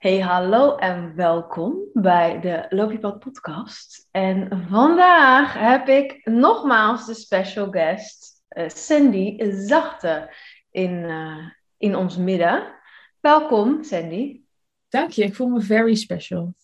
[0.00, 4.08] Hey, hallo en welkom bij de Loopjepad podcast.
[4.10, 10.34] En vandaag heb ik nogmaals de special guest uh, Sandy Zachte
[10.70, 12.74] in, uh, in ons midden.
[13.20, 14.40] Welkom, Sandy.
[14.88, 16.54] Dank je, ik voel me very special.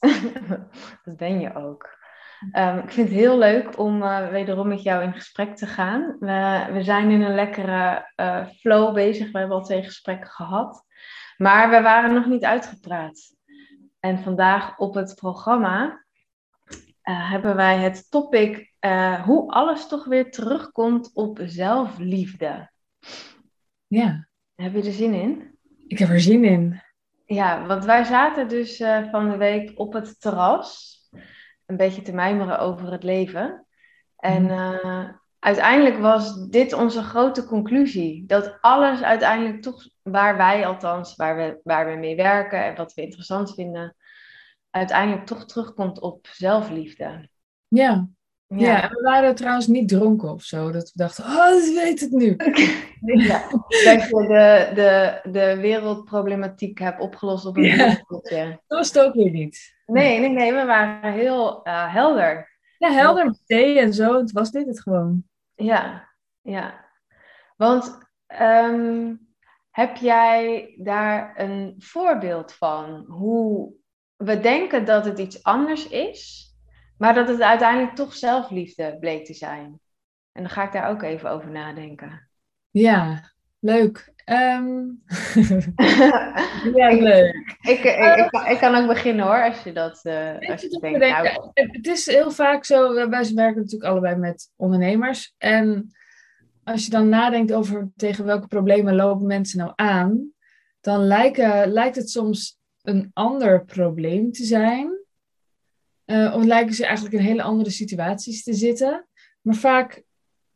[1.04, 1.98] Dat ben je ook.
[2.52, 6.16] Um, ik vind het heel leuk om uh, wederom met jou in gesprek te gaan.
[6.20, 8.12] We, we zijn in een lekkere
[8.60, 9.32] flow bezig.
[9.32, 10.85] We hebben al twee gesprekken gehad.
[11.36, 13.34] Maar we waren nog niet uitgepraat.
[14.00, 16.04] En vandaag op het programma
[17.02, 22.70] uh, hebben wij het topic uh, hoe alles toch weer terugkomt op zelfliefde.
[23.86, 24.28] Ja.
[24.54, 25.58] Heb je er zin in?
[25.86, 26.82] Ik heb er zin in.
[27.24, 30.94] Ja, want wij zaten dus uh, van de week op het terras.
[31.66, 33.66] Een beetje te mijmeren over het leven.
[34.16, 38.24] En mm uiteindelijk was dit onze grote conclusie.
[38.26, 42.94] Dat alles uiteindelijk toch, waar wij althans, waar we, waar we mee werken en wat
[42.94, 43.96] we interessant vinden,
[44.70, 47.28] uiteindelijk toch terugkomt op zelfliefde.
[47.68, 48.08] Ja.
[48.48, 48.66] Ja.
[48.66, 50.70] ja, en we waren trouwens niet dronken of zo.
[50.70, 52.36] Dat we dachten, oh, ik weet het nu.
[53.28, 53.48] ja,
[53.84, 58.04] dat je de, de, de wereldproblematiek hebt opgelost op een ja.
[58.22, 59.74] Dat was het ook weer niet.
[59.86, 62.58] Nee, nee, nee, we waren heel uh, helder.
[62.78, 64.18] Ja, helder met thee en zo.
[64.18, 65.24] Het was dit het gewoon.
[65.56, 66.08] Ja,
[66.40, 66.84] ja.
[67.56, 67.98] Want
[68.40, 69.28] um,
[69.70, 73.04] heb jij daar een voorbeeld van?
[73.08, 73.74] Hoe
[74.16, 76.50] we denken dat het iets anders is,
[76.98, 79.80] maar dat het uiteindelijk toch zelfliefde bleek te zijn.
[80.32, 82.30] En dan ga ik daar ook even over nadenken.
[82.70, 84.14] Ja, leuk.
[84.24, 85.02] Um...
[86.74, 87.56] ja, leuk.
[87.60, 90.98] Ik, ik, ik, ik, kan ook beginnen hoor, als je dat uh, als je denkt.
[90.98, 91.28] Nou...
[91.54, 95.34] Het is heel vaak zo, wij werken natuurlijk allebei met ondernemers.
[95.38, 95.90] En
[96.64, 100.30] als je dan nadenkt over tegen welke problemen lopen mensen nou aan,
[100.80, 104.98] dan lijken, lijkt het soms een ander probleem te zijn.
[106.06, 109.08] Uh, of lijken ze eigenlijk in hele andere situaties te zitten.
[109.40, 110.02] Maar vaak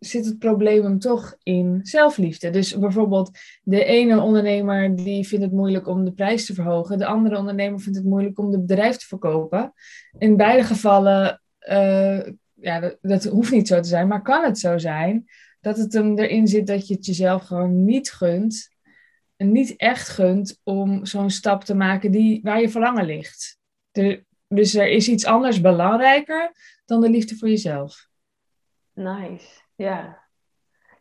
[0.00, 2.50] zit het probleem hem toch in zelfliefde.
[2.50, 3.30] Dus bijvoorbeeld
[3.62, 6.98] de ene ondernemer die vindt het moeilijk om de prijs te verhogen.
[6.98, 9.72] De andere ondernemer vindt het moeilijk om het bedrijf te verkopen.
[10.18, 14.58] In beide gevallen, uh, ja, dat, dat, hoeft niet zo te zijn, maar kan het
[14.58, 15.24] zo zijn
[15.60, 18.68] dat het hem erin zit dat je het jezelf gewoon niet gunt.
[19.36, 23.58] En niet echt gunt om zo'n stap te maken die, waar je verlangen ligt.
[24.48, 26.52] dus er is iets anders belangrijker
[26.84, 28.08] dan de liefde voor jezelf.
[28.94, 29.46] Nice.
[29.80, 30.18] Ja.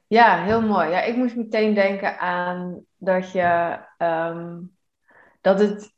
[0.08, 0.90] Ja, heel mooi.
[0.90, 4.78] Ja, ik moest meteen denken aan dat je um,
[5.42, 5.94] dat het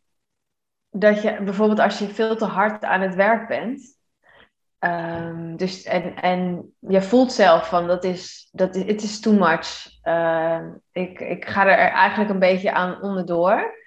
[0.90, 3.98] dat je bijvoorbeeld als je veel te hard aan het werk bent,
[4.80, 9.88] um, dus en, en je voelt zelf van dat is dat het is too much.
[10.04, 13.80] Uh, ik, ik ga er eigenlijk een beetje aan onderdoor.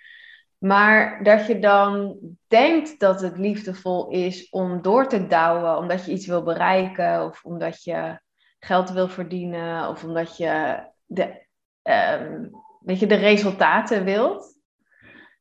[0.59, 6.13] Maar dat je dan denkt dat het liefdevol is om door te douwen, omdat je
[6.13, 8.23] iets wil bereiken of omdat je
[8.65, 11.47] geld wil verdienen of omdat je de,
[11.83, 14.59] um, weet je, de resultaten wilt.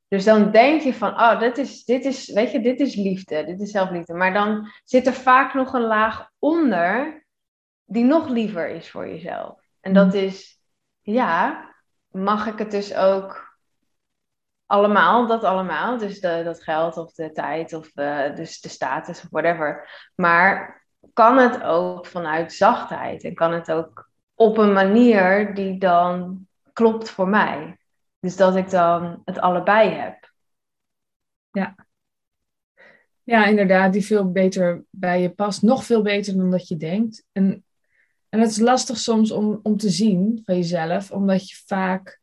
[0.07, 3.45] Dus dan denk je van, oh, dit is, dit is, weet je, dit is liefde,
[3.45, 4.13] dit is zelfliefde.
[4.13, 7.25] Maar dan zit er vaak nog een laag onder
[7.85, 9.61] die nog liever is voor jezelf.
[9.79, 10.19] En dat mm.
[10.19, 10.59] is,
[11.01, 11.69] ja,
[12.07, 13.57] mag ik het dus ook
[14.65, 15.97] allemaal, dat allemaal.
[15.97, 19.89] Dus de, dat geld of de tijd of uh, dus de status of whatever.
[20.15, 20.82] Maar
[21.13, 27.09] kan het ook vanuit zachtheid en kan het ook op een manier die dan klopt
[27.09, 27.77] voor mij.
[28.19, 30.31] Dus dat ik dan het allebei heb.
[31.51, 31.75] Ja.
[33.23, 35.61] Ja, inderdaad, die veel beter bij je past.
[35.61, 37.25] Nog veel beter dan dat je denkt.
[37.31, 37.65] En,
[38.29, 42.19] en het is lastig soms om, om te zien van jezelf, omdat je vaak,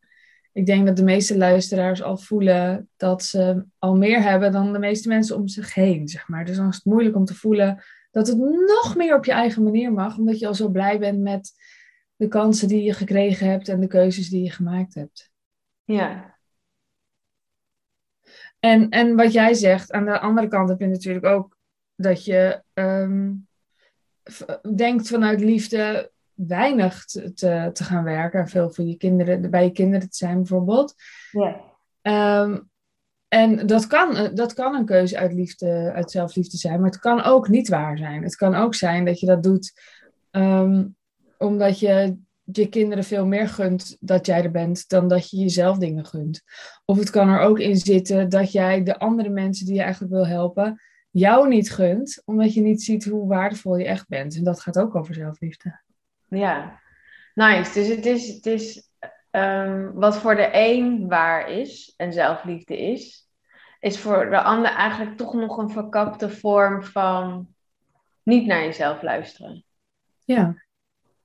[0.52, 4.78] ik denk dat de meeste luisteraars al voelen dat ze al meer hebben dan de
[4.78, 6.44] meeste mensen om zich heen, zeg maar.
[6.44, 9.62] Dus dan is het moeilijk om te voelen dat het nog meer op je eigen
[9.62, 11.52] manier mag, omdat je al zo blij bent met
[12.16, 15.30] de kansen die je gekregen hebt en de keuzes die je gemaakt hebt.
[15.84, 16.38] Ja.
[18.58, 21.56] En, en wat jij zegt, aan de andere kant heb je natuurlijk ook
[21.94, 23.48] dat je um,
[24.76, 27.32] denkt vanuit liefde weinig te,
[27.72, 28.48] te, gaan werken.
[28.48, 30.94] Veel voor je kinderen, bij je kinderen te zijn bijvoorbeeld.
[31.30, 31.60] Ja.
[32.42, 32.69] Um,
[33.30, 37.00] en dat kan, eh, dat kan een keuze uit, liefde, uit zelfliefde zijn, maar het
[37.00, 38.22] kan ook niet waar zijn.
[38.22, 39.72] Het kan ook zijn dat je dat doet
[40.30, 40.96] um,
[41.38, 45.78] omdat je je kinderen veel meer gunt dat jij er bent dan dat je jezelf
[45.78, 46.42] dingen gunt.
[46.84, 50.12] Of het kan er ook in zitten dat jij de andere mensen die je eigenlijk
[50.12, 50.80] wil helpen,
[51.10, 54.36] jou niet gunt, omdat je niet ziet hoe waardevol je echt bent.
[54.36, 55.80] En dat gaat ook over zelfliefde.
[56.28, 56.80] Ja,
[57.34, 57.72] nice.
[57.72, 58.89] Dus het is, het is
[59.30, 63.28] um, wat voor de een waar is en zelfliefde is,
[63.80, 67.48] is voor de ander eigenlijk toch nog een verkapte vorm van
[68.22, 69.64] niet naar jezelf luisteren.
[70.24, 70.54] Ja.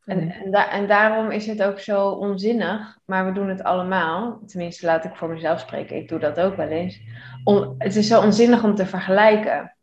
[0.06, 4.40] En, en, en, daarom is het ook zo onzinnig, maar we doen het allemaal.
[4.46, 7.00] Tenminste, laat ik voor mezelf spreken, ik doe dat ook wel eens.
[7.44, 9.76] Om, het is zo onzinnig om te vergelijken.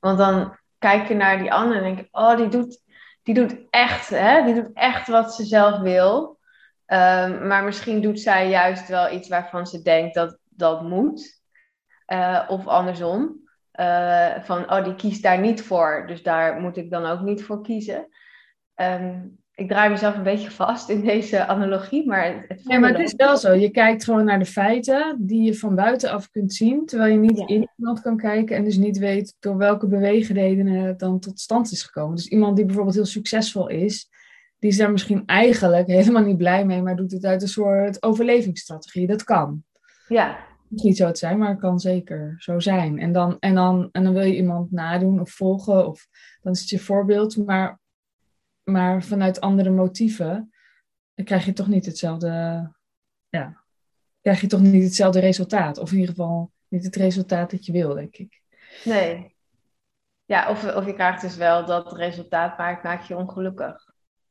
[0.00, 2.82] Want dan kijk je naar die ander en denk je, oh, die doet,
[3.22, 4.44] die doet echt, hè?
[4.44, 6.37] Die doet echt wat ze zelf wil.
[6.88, 11.40] Ehm, maar misschien doet zij juist wel iets waarvan ze denkt dat dat moet.
[12.12, 13.48] Uh, of andersom.
[13.80, 17.44] Uh, van, oh, die kiest daar niet voor, dus daar moet ik dan ook niet
[17.44, 18.08] voor kiezen.
[18.74, 22.90] Um, ik draai mezelf een beetje vast in deze analogie, maar het, het Nee, maar
[22.90, 23.52] het is wel zo.
[23.52, 27.38] Je kijkt gewoon naar de feiten die je van buitenaf kunt zien, terwijl je niet
[27.38, 31.72] in iemand kan kijken en dus niet weet door welke beweegredenen het dan tot stand
[31.72, 32.16] is gekomen.
[32.16, 34.08] Dus iemand die bijvoorbeeld heel succesvol is,
[34.58, 38.02] die is daar misschien eigenlijk helemaal niet blij mee, maar doet het uit een soort
[38.02, 39.06] overlevingsstrategie.
[39.06, 39.64] Dat kan.
[40.08, 40.46] Ja.
[40.68, 42.98] Het is niet zo te zijn, maar het kan zeker zo zijn.
[42.98, 46.06] En dan, en, dan, en dan wil je iemand nadoen of volgen, of
[46.42, 47.36] dan is het je voorbeeld.
[47.36, 47.78] Maar
[48.68, 50.52] maar vanuit andere motieven,
[51.14, 52.28] dan krijg je toch niet hetzelfde,
[53.28, 53.64] ja,
[54.20, 55.78] krijg je toch niet hetzelfde resultaat.
[55.78, 58.42] Of in ieder geval niet het resultaat dat je wil, denk ik.
[58.84, 59.36] Nee.
[60.24, 63.87] Ja, of, of je krijgt dus wel dat resultaat maakt, maakt je ongelukkig.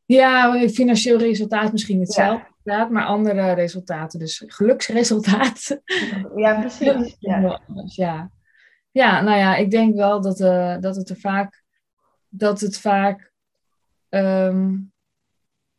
[0.07, 2.85] Ja, financieel resultaat misschien hetzelfde, ja.
[2.85, 4.19] maar andere resultaten.
[4.19, 5.65] Dus geluksresultaat.
[6.35, 7.15] Ja, precies.
[7.19, 7.61] Ja.
[7.85, 8.31] ja.
[8.91, 11.63] ja, nou ja, ik denk wel dat, uh, dat het er vaak,
[12.29, 13.31] dat het vaak
[14.09, 14.91] um,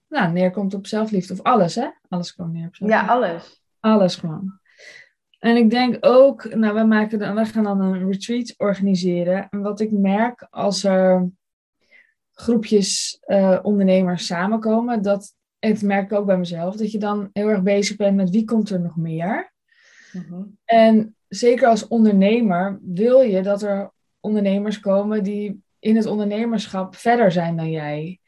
[0.09, 1.33] nou, neerkomt op zelfliefde.
[1.33, 1.89] Of alles, hè?
[2.09, 3.07] Alles gewoon neer op zelfliefde.
[3.07, 3.63] Ja, alles.
[3.81, 4.59] Alles gewoon.
[5.39, 9.49] En ik denk ook, nou, we, maken dan, we gaan dan een retreat organiseren.
[9.51, 11.31] En wat ik merk als er
[12.41, 17.31] groepjes uh, ondernemers samenkomen, dat, en dat merk ik ook bij mezelf, dat je dan
[17.33, 19.53] heel erg bezig bent met wie komt er nog meer.
[20.13, 23.91] Mm En zeker als ondernemer wil je dat er
[24.21, 28.21] ondernemers komen die in het ondernemerschap verder zijn dan jij.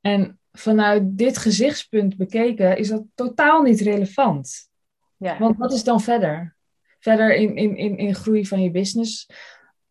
[0.00, 4.68] En vanuit dit gezichtspunt bekeken is dat totaal niet relevant.
[5.16, 5.38] Ja.
[5.38, 6.56] Want wat is dan verder?
[6.98, 9.26] Verder in, in, in, in groei van je business?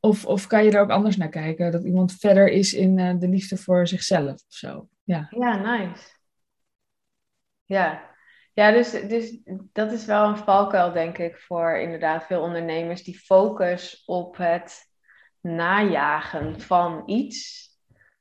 [0.04, 1.72] Of, of kan je er ook anders naar kijken?
[1.72, 4.88] Dat iemand verder is in uh, de liefde voor zichzelf of zo?
[5.04, 6.20] Ja, ja nice.
[7.66, 8.10] Ja,
[8.54, 9.40] ja dus, dus
[9.72, 13.04] dat is wel een valkuil, denk ik, voor inderdaad veel ondernemers.
[13.04, 14.90] Die focus op het
[15.42, 17.70] najagen van iets.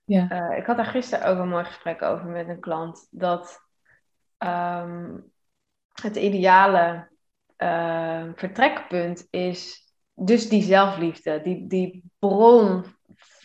[0.04, 0.50] Ja.
[0.50, 3.08] Uh, ik had daar gisteren ook een mooi gesprek over met een klant.
[3.10, 3.60] Dat
[4.38, 5.32] um,
[6.02, 7.08] het ideale
[7.58, 9.89] uh, vertrekpunt is
[10.22, 11.42] dus die zelfliefde.
[11.42, 12.84] Die, die bron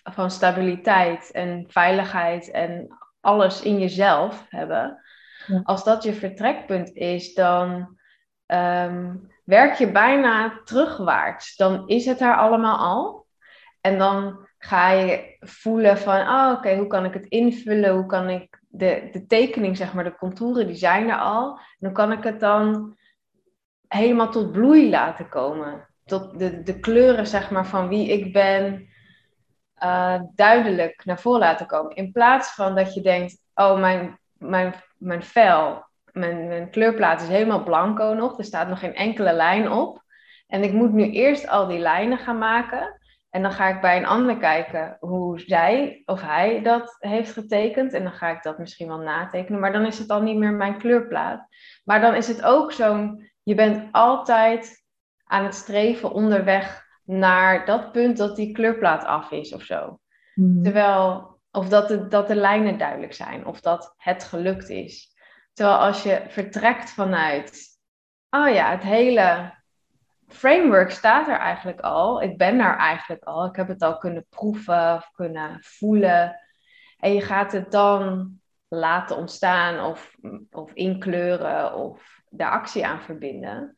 [0.04, 5.02] van stabiliteit en veiligheid en alles in jezelf hebben.
[5.48, 5.62] Ja.
[5.64, 7.98] Als dat je vertrekpunt is, dan
[8.48, 11.56] um, werk je bijna terugwaarts.
[11.56, 13.26] Dan is het er allemaal al.
[13.82, 17.94] En dan ga je voelen van, oh, oké, hoe kan ik het invullen?
[17.94, 21.50] Hoe kan ik de, de tekening, zeg maar, de contouren, die zijn er al.
[21.58, 22.96] En hoe kan ik het dan
[23.88, 25.88] helemaal tot bloei laten komen?
[26.06, 28.88] Tot de, de kleuren, zeg maar, van wie ik ben,
[29.84, 31.96] uh, duidelijk naar voren laten komen.
[31.96, 37.28] In plaats van dat je denkt, oh, mijn, mijn, mijn vel, mijn, mijn kleurplaat is
[37.28, 38.38] helemaal blanco nog.
[38.38, 40.04] Er staat nog geen enkele lijn op.
[40.48, 43.00] En ik moet nu eerst al die lijnen gaan maken.
[43.30, 47.94] En dan ga ik bij een ander kijken hoe zij of hij dat heeft getekend.
[47.94, 49.60] En dan ga ik dat misschien wel natekenen.
[49.60, 51.48] Maar dan is het al niet meer mijn kleurplaat.
[51.84, 54.85] Maar dan is het ook zo'n, je bent altijd
[55.26, 60.00] aan het streven onderweg naar dat punt dat die kleurplaat af is of zo.
[60.36, 60.64] Mhm.
[60.64, 63.46] Terwijl, of dat de, dat de lijnen duidelijk zijn.
[63.46, 65.14] Of dat het gelukt is.
[65.54, 67.80] Terwijl als je vertrekt vanuit,
[68.30, 69.54] oh ja, het hele
[70.28, 72.22] framework staat er eigenlijk al.
[72.22, 73.46] Ik ben daar eigenlijk al.
[73.46, 76.40] Ik heb het al kunnen proeven of kunnen voelen.
[77.00, 78.34] En je gaat het dan
[78.68, 80.16] laten ontstaan of,
[80.52, 83.78] of inkleuren of de actie aan verbinden.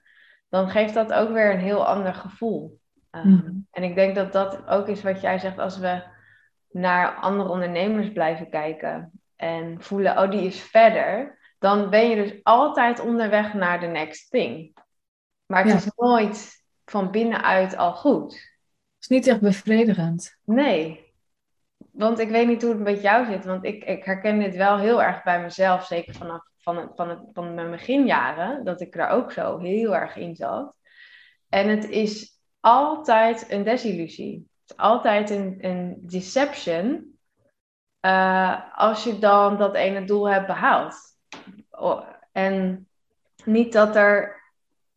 [0.50, 2.80] Dan geeft dat ook weer een heel ander gevoel.
[3.12, 3.52] Ehm, mhm.
[3.72, 6.04] En ik denk dat dat ook is wat jij zegt als we
[6.72, 11.38] naar andere ondernemers blijven kijken en voelen, oh die is verder.
[11.60, 14.76] Dan ben je dus altijd onderweg naar de next thing.
[15.46, 18.34] Maar het is nooit van binnenuit al goed.
[18.34, 20.38] Het is niet echt bevredigend.
[20.44, 21.14] Nee.
[21.92, 23.46] Want ik weet niet hoe het met jou zit.
[23.46, 25.86] Want ik, ik herken dit wel heel erg bij mezelf.
[25.86, 28.64] Zeker vanaf van, van, het, van mijn beginjaren.
[28.64, 30.78] Dat ik er ook zo heel erg in zat.
[31.50, 34.48] En het is altijd een desillusie.
[34.62, 37.16] Het is altijd een, een deception.
[38.02, 40.96] Uh, als je dan dat ene doel hebt behaald.
[42.32, 42.88] En
[43.44, 44.42] niet dat er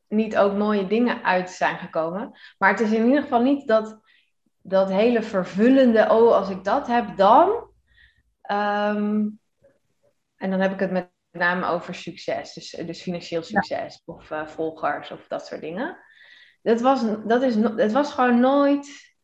[0.09, 2.39] niet ook mooie dingen uit zijn gekomen.
[2.59, 4.01] Maar het is in ieder geval niet dat,
[4.63, 7.71] dat hele vervullende, oh, als ik dat heb, dan.
[8.41, 9.29] Ehm,
[10.37, 14.47] en dan heb ik het met name over succes, dus, dus financieel succes of uh,
[14.47, 15.99] volgers of dat soort dingen.
[16.63, 19.15] Dat was, dat is, het was gewoon nooit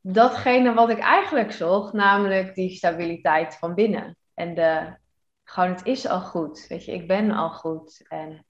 [0.00, 4.16] datgene wat ik eigenlijk zocht, namelijk die stabiliteit van binnen.
[4.34, 4.96] En de,
[5.44, 6.66] gewoon, het is al goed.
[6.68, 8.04] Weet je, ik ben al goed.
[8.08, 8.46] En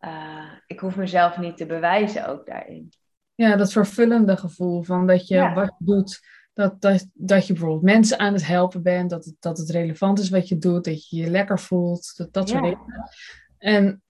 [0.00, 2.92] uh, ik hoef mezelf niet te bewijzen ook daarin.
[3.34, 6.20] Ja, dat vervullende gevoel van dat je wat doet,
[6.58, 10.18] dat, dat, dat je bijvoorbeeld mensen aan het helpen bent, dat het, dat het relevant
[10.18, 12.80] is wat je doet, dat je je lekker voelt, dat, dat soort dingen.
[13.58, 14.02] En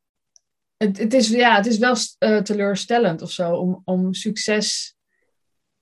[0.77, 4.97] het, het, is, ja, het is wel uh, teleurstellend of zo om, om succes.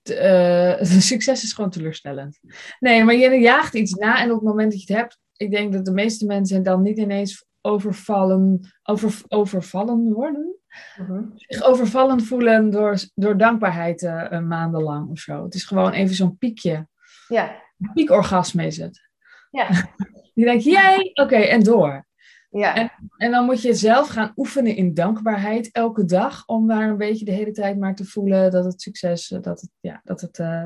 [0.01, 2.39] Te, uh, succes is gewoon teleurstellend.
[2.79, 5.51] Nee, maar je jaagt iets na en op het moment dat je het hebt, ik
[5.51, 10.55] denk dat de meeste mensen dan niet ineens overvallen, over, overvallen worden.
[11.01, 15.43] Uh Zich overvallen voelen door, door dankbaarheid uh, maandenlang of zo.
[15.43, 16.87] Het is gewoon even zo'n piekje.
[17.27, 17.55] Ja.
[17.79, 19.09] Een piekorgasme is het.
[19.51, 19.69] Ja.
[20.33, 22.07] Die denkt, jij, oké, en door.
[22.49, 22.75] Ja.
[22.75, 26.45] En, en dan moet je zelf gaan oefenen in dankbaarheid elke dag.
[26.45, 29.61] Om daar een beetje de hele tijd maar te voelen dat het succes, eh, dat
[29.61, 30.65] het, ja, dat het, uh,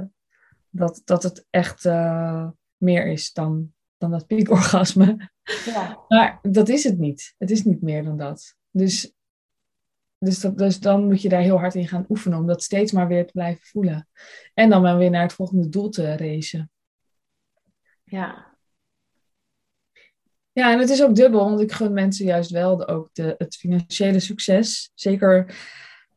[0.70, 5.30] dat, dat het echt uh, meer is dan, dan dat piekorgasme.
[5.66, 6.00] Ja.
[6.08, 7.36] Maar dat is het niet.
[7.38, 8.56] Het is niet meer dan dat.
[8.72, 9.14] Dus,
[10.24, 12.92] dus, dat, dus dan moet je daar heel hard in gaan oefenen om dat steeds
[12.92, 14.08] maar weer te blijven voelen.
[14.54, 16.72] En dan maar weer naar het volgende doel te racen.
[18.04, 18.56] Ja.
[20.52, 23.36] Ja, en het is ook dubbel, want ik gun mensen juist wel de, ook de,
[23.38, 24.92] het financiële succes.
[24.94, 25.56] Zeker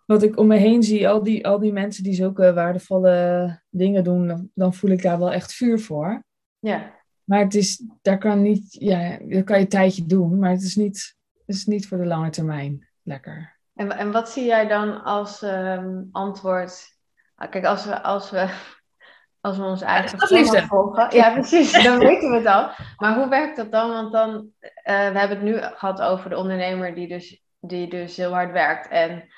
[0.07, 4.05] wat ik om me heen zie, al die, al die mensen die zulke waardevolle dingen
[4.05, 6.25] doen, dan, dan voel ik daar wel echt vuur voor.
[6.59, 7.03] Ja.
[7.25, 10.63] Maar het is, daar kan niet, ja, dat kan je een tijdje doen, maar het
[10.63, 13.54] is niet, het is niet voor de lange termijn lekker.
[13.75, 16.87] En, en wat zie jij dan als um, antwoord?
[17.35, 18.49] Ah, kijk, als we, als we,
[19.41, 20.67] als we ons eigen Zelfliefde.
[20.67, 21.17] volgen.
[21.17, 22.71] Ja, precies, dan weten we het al.
[22.97, 23.91] Maar hoe werkt dat dan?
[23.91, 28.17] Want dan, uh, we hebben het nu gehad over de ondernemer die dus, die dus
[28.17, 29.29] heel hard werkt en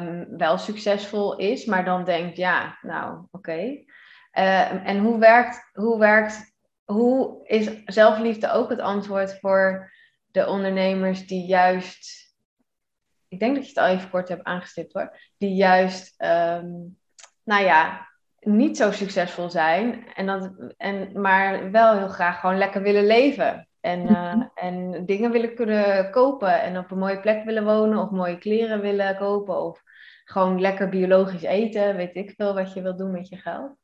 [0.00, 3.26] um, wel succesvol is, maar dan denkt, ja, nou, oké.
[3.30, 3.86] Okay.
[4.32, 6.54] Uh, en hoe werkt, hoe werkt
[6.86, 9.92] hoe is zelfliefde ook het antwoord voor
[10.30, 12.25] de ondernemers die juist,
[13.36, 16.98] ik denk dat je het al even kort hebt aangestipt hoor, die juist, um,
[17.44, 18.08] nou ja,
[18.40, 23.68] niet zo succesvol zijn, en dat, en, maar wel heel graag gewoon lekker willen leven.
[23.80, 28.10] En, uh, en dingen willen kunnen kopen en op een mooie plek willen wonen of
[28.10, 29.82] mooie kleren willen kopen of
[30.24, 33.76] gewoon lekker biologisch eten, weet ik veel wat je wil doen met je geld.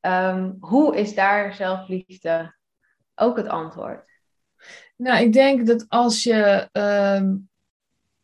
[0.00, 2.54] Um, hoe is daar zelfliefde
[3.14, 4.04] ook het antwoord?
[4.96, 7.49] Nou, ik denk dat als je um,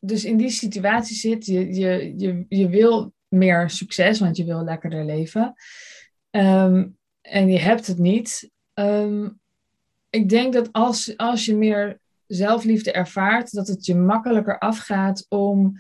[0.07, 4.65] dus in die situatie zit, je, je, je, je wil meer succes, want je wil
[4.65, 5.55] lekkerder leven.
[6.31, 8.51] Um, en je hebt het niet.
[10.11, 15.73] ik denk dat als, als je meer zelfliefde ervaart, dat het je makkelijker afgaat om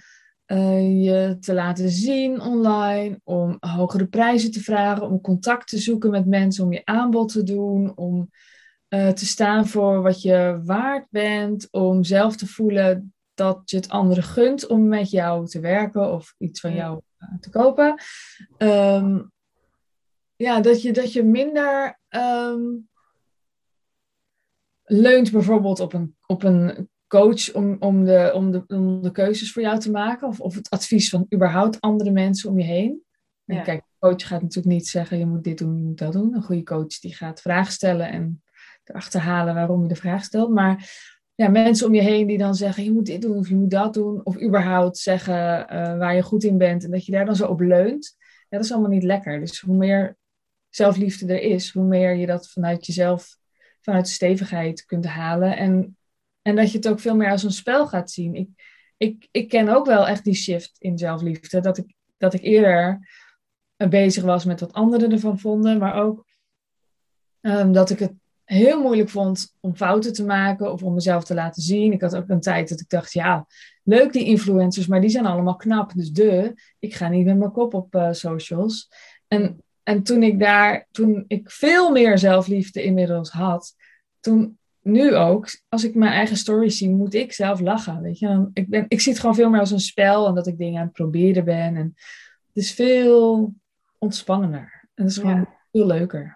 [0.46, 6.10] uh, je te laten zien online, om hogere prijzen te vragen, om contact te zoeken
[6.10, 8.30] met mensen, om je aanbod te doen, om
[8.88, 13.88] uh, te staan voor wat je waard bent, om zelf te voelen dat je het
[13.88, 18.00] anderen gunt om met jou te werken of iets van jou uh, te kopen.
[18.58, 19.32] Um,
[20.36, 22.88] ja, dat je, dat je minder um,
[24.84, 29.52] leunt bijvoorbeeld op een, op een coach om, om, de, om, de, om de keuzes
[29.52, 30.28] voor jou te maken?
[30.28, 33.04] Of, of het advies van überhaupt andere mensen om je heen?
[33.44, 36.12] En kijk, een coach gaat natuurlijk niet zeggen, je moet dit doen, je moet dat
[36.12, 36.34] doen.
[36.34, 38.42] Een goede coach die gaat vragen stellen en
[38.84, 40.50] erachter halen waarom je de vraag stelt.
[40.50, 40.90] Maar
[41.36, 43.70] ja, mensen om je heen die dan zeggen, je moet dit doen of je moet
[43.70, 44.20] dat doen.
[44.24, 47.46] Of überhaupt zeggen uh, waar je goed in bent en dat je daar dan zo
[47.46, 48.16] op leunt.
[48.18, 49.40] Ja, dat is allemaal niet lekker.
[49.40, 50.16] Dus hoe meer
[50.68, 53.36] zelfliefde er is, hoe meer je dat vanuit jezelf,
[53.80, 55.56] vanuit stevigheid kunt halen.
[55.56, 55.96] En
[56.46, 58.34] en dat je het ook veel meer als een spel gaat zien.
[58.34, 58.48] Ik,
[58.96, 61.60] ik, ik ken ook wel echt die shift in zelfliefde.
[61.60, 63.08] Dat ik, dat ik eerder
[63.76, 65.78] bezig was met wat anderen ervan vonden.
[65.78, 66.26] Maar ook
[67.40, 68.12] um, dat ik het
[68.46, 71.92] heel moeilijk vond om fouten te maken of om mezelf te laten zien.
[71.92, 73.46] Ik had ook een tijd dat ik dacht, ja,
[73.82, 75.92] leuk die influencers, maar die zijn allemaal knap.
[75.94, 78.88] Dus de, ik ga niet met mijn kop op uh, socials.
[79.28, 83.74] En, en toen ik daar, toen ik veel meer zelfliefde inmiddels had,
[84.20, 88.02] toen nu ook, als ik mijn eigen stories zie, moet ik zelf lachen.
[88.02, 88.26] Weet je?
[88.26, 90.58] Dan, ik, ben, ik zie het gewoon veel meer als een spel en dat ik
[90.58, 91.76] dingen aan het proberen ben.
[91.76, 91.94] En
[92.46, 93.54] het is veel
[93.98, 94.88] ontspannender.
[94.94, 95.56] En het is gewoon ja.
[95.72, 96.35] veel leuker.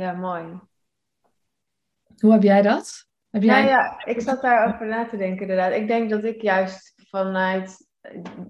[0.00, 0.60] Ja, mooi.
[2.18, 3.06] Hoe heb jij dat?
[3.30, 3.54] Heb jij...
[3.54, 5.72] Nou ja, ik zat daarover na te denken inderdaad.
[5.72, 7.88] Ik denk dat ik juist vanuit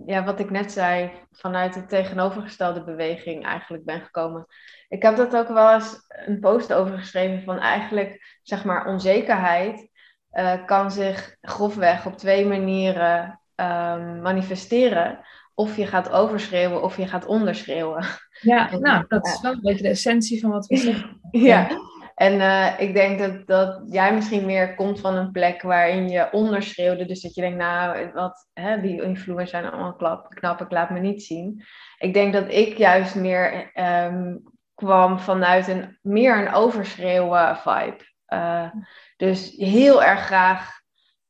[0.07, 4.47] ja, wat ik net zei, vanuit de tegenovergestelde beweging eigenlijk ben gekomen.
[4.88, 9.88] Ik heb dat ook wel eens een post over geschreven van eigenlijk, zeg maar, onzekerheid
[10.33, 15.25] uh, kan zich grofweg op twee manieren um, manifesteren.
[15.54, 18.04] Of je gaat overschreeuwen of je gaat onderschreeuwen.
[18.40, 21.20] Ja, nou, dat is wel een beetje de essentie van wat we zeggen.
[21.30, 21.68] Ja.
[22.14, 26.28] En uh, ik denk dat, dat jij misschien meer komt van een plek waarin je
[26.32, 27.06] onderschreeuwde.
[27.06, 30.90] Dus dat je denkt, nou, wat, hè, die influencers zijn allemaal klap, knap, ik laat
[30.90, 31.64] me niet zien.
[31.99, 34.42] Ik denk dat ik juist meer um,
[34.75, 38.08] kwam vanuit een meer een overschreeuwen vibe.
[38.28, 38.70] Uh,
[39.16, 40.80] dus heel erg graag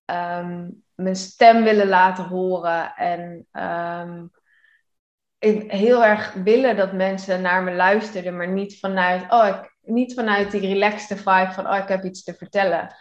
[0.04, 2.94] um, mijn stem willen laten horen.
[2.94, 4.30] En um,
[5.38, 10.14] ik heel erg willen dat mensen naar me luisterden, maar niet vanuit, oh, ik, niet
[10.14, 12.94] vanuit die relaxte vibe van, oh, ik heb iets te vertellen.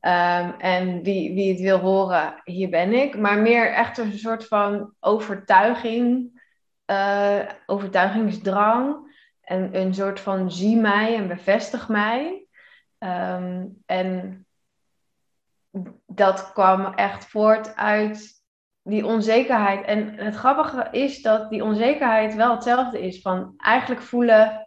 [0.00, 3.18] Um, en wie, wie het wil horen, hier ben ik.
[3.18, 6.40] Maar meer echt een soort van overtuiging,
[6.86, 9.14] uh, overtuigingsdrang.
[9.40, 12.46] En een soort van zie mij en bevestig mij.
[12.98, 14.46] Um, en
[16.06, 18.42] dat kwam echt voort uit
[18.82, 19.84] die onzekerheid.
[19.84, 23.20] En het grappige is dat die onzekerheid wel hetzelfde is.
[23.20, 24.65] Van eigenlijk voelen,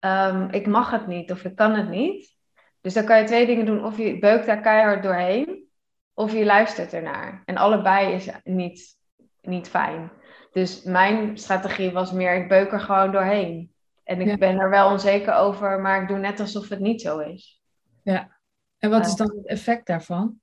[0.00, 2.38] um, ik mag het niet of ik kan het niet.
[2.80, 3.84] Dus dan kan je twee dingen doen.
[3.84, 5.68] Of je beukt daar keihard doorheen,
[6.14, 7.42] of je luistert ernaar.
[7.44, 8.96] En allebei is niet,
[9.40, 10.10] niet fijn.
[10.52, 13.74] Dus mijn strategie was meer, ik beuk er gewoon doorheen.
[14.04, 17.18] En ik ben er wel onzeker over, maar ik doe net alsof het niet zo
[17.18, 17.62] is.
[18.02, 18.38] Ja,
[18.78, 20.40] en wat is dan het effect daarvan?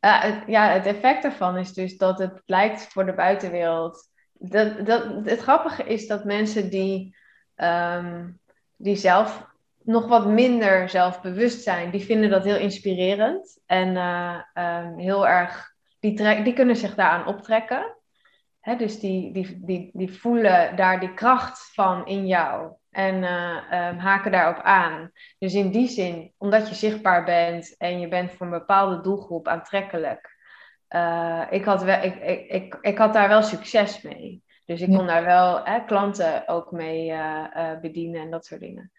[0.00, 4.10] Uh, het, ja, het effect daarvan is dus dat het lijkt voor de buitenwereld.
[4.32, 7.16] Dat, dat, het grappige is dat mensen die,
[7.58, 8.40] um,
[8.76, 9.46] die zelf
[9.82, 13.60] nog wat minder zelfbewust zijn, die vinden dat heel inspirerend.
[13.66, 17.96] En uh, um, heel erg, die, trek, die kunnen zich daaraan optrekken.
[18.60, 23.88] Hè, dus die, die, die, die voelen daar die kracht van in jou en uh,
[23.88, 25.10] um, haken daarop aan.
[25.38, 29.48] Dus in die zin, omdat je zichtbaar bent en je bent voor een bepaalde doelgroep
[29.48, 30.36] aantrekkelijk,
[30.90, 34.42] uh, ik, had wel, ik, ik, ik, ik had daar wel succes mee.
[34.68, 38.92] Dus ik kon daar wel hè, klanten ook mee uh, bedienen en dat soort dingen.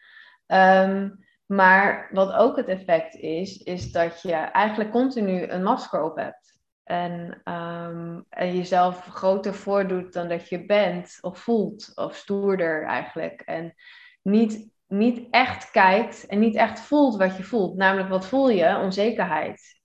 [0.48, 6.16] Um, maar wat ook het effect is, is dat je eigenlijk continu een masker op
[6.16, 6.60] hebt.
[6.84, 13.42] En, um, en jezelf groter voordoet dan dat je bent of voelt, of stoerder eigenlijk.
[13.42, 13.74] En
[14.22, 17.76] niet, niet echt kijkt en niet echt voelt wat je voelt.
[17.76, 18.78] Namelijk, wat voel je?
[18.78, 19.82] Onzekerheid.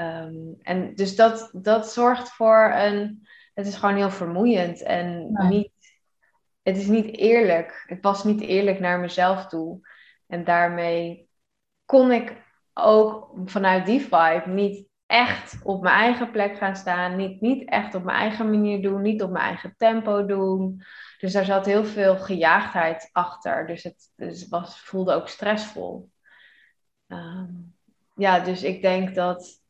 [0.00, 3.26] Um, en dus dat, dat zorgt voor een.
[3.58, 5.72] Het is gewoon heel vermoeiend en niet.
[6.62, 7.84] Het is niet eerlijk.
[7.86, 9.88] Het was niet eerlijk naar mezelf toe.
[10.26, 11.28] En daarmee
[11.84, 12.42] kon ik
[12.74, 17.16] ook vanuit die vibe niet echt op mijn eigen plek gaan staan.
[17.16, 19.02] Niet, niet echt op mijn eigen manier doen.
[19.02, 20.82] Niet op mijn eigen tempo doen.
[21.18, 23.66] Dus daar zat heel veel gejaagdheid achter.
[23.66, 26.10] Dus het dus was, voelde ook stressvol.
[27.06, 27.74] Um,
[28.14, 29.62] ja, dus ik denk dat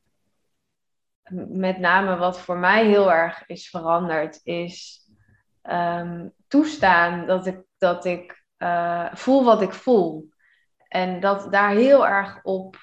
[1.49, 5.03] met name wat voor mij heel erg is veranderd, is
[5.63, 10.29] um, toestaan dat ik, dat ik uh, voel wat ik voel.
[10.89, 12.77] En dat daar heel erg op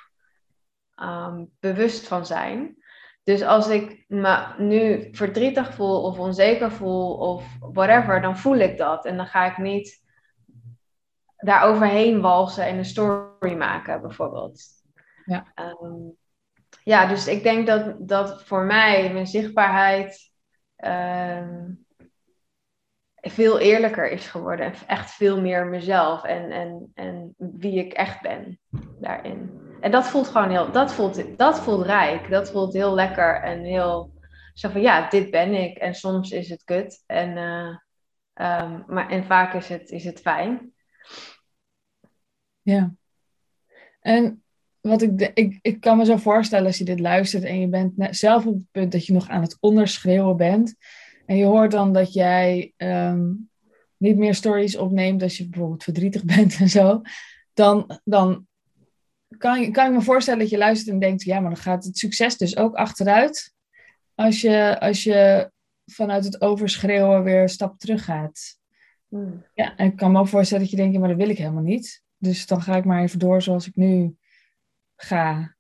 [1.02, 2.78] um, bewust van zijn.
[3.24, 8.78] Dus als ik me nu verdrietig voel of onzeker voel of whatever, dan voel ik
[8.78, 9.06] dat.
[9.06, 10.04] En dan ga ik niet
[11.38, 14.62] daar overheen walsen en een story maken, bijvoorbeeld.
[15.26, 15.54] Ja.
[15.56, 16.18] Um,
[16.86, 20.32] ja, dus ik denk dat, dat voor mij mijn zichtbaarheid
[20.86, 21.86] um,
[23.22, 24.66] veel eerlijker is geworden.
[24.66, 28.60] En echt veel meer mezelf en, en, en wie ik echt ben
[29.00, 29.62] daarin.
[29.82, 32.30] En dat voelt gewoon heel, dat voelt, dat voelt rijk.
[32.30, 34.14] Dat voelt heel lekker en heel
[34.54, 35.78] zo van ja, dit ben ik.
[35.78, 37.04] En soms is het kut.
[37.06, 37.78] En, uh,
[38.62, 40.74] um, maar, en vaak is het, is het fijn.
[42.62, 42.94] Ja.
[44.00, 44.45] En
[44.90, 47.94] wat ik, ik, ik kan me zo voorstellen als je dit luistert en je bent
[48.10, 50.76] zelf op het punt dat je nog aan het onderschreeuwen bent.
[51.26, 53.50] En je hoort dan dat jij um,
[53.98, 57.02] niet meer stories opneemt als je bijvoorbeeld verdrietig bent en zo.
[57.54, 58.48] Dan, dan
[59.38, 61.98] kan, kan ik me voorstellen dat je luistert en denkt, ja, maar dan gaat het
[61.98, 63.54] succes dus ook achteruit.
[64.16, 65.52] Als je, als je
[65.86, 68.58] vanuit het overschreeuwen weer een stap terug gaat.
[69.08, 69.46] Hmm.
[69.54, 71.38] Ja, en ik kan me ook voorstellen dat je denkt, ja, maar dat wil ik
[71.38, 72.04] helemaal niet.
[72.18, 74.16] Dus dan ga ik maar even door zoals ik nu
[74.96, 75.56] ga.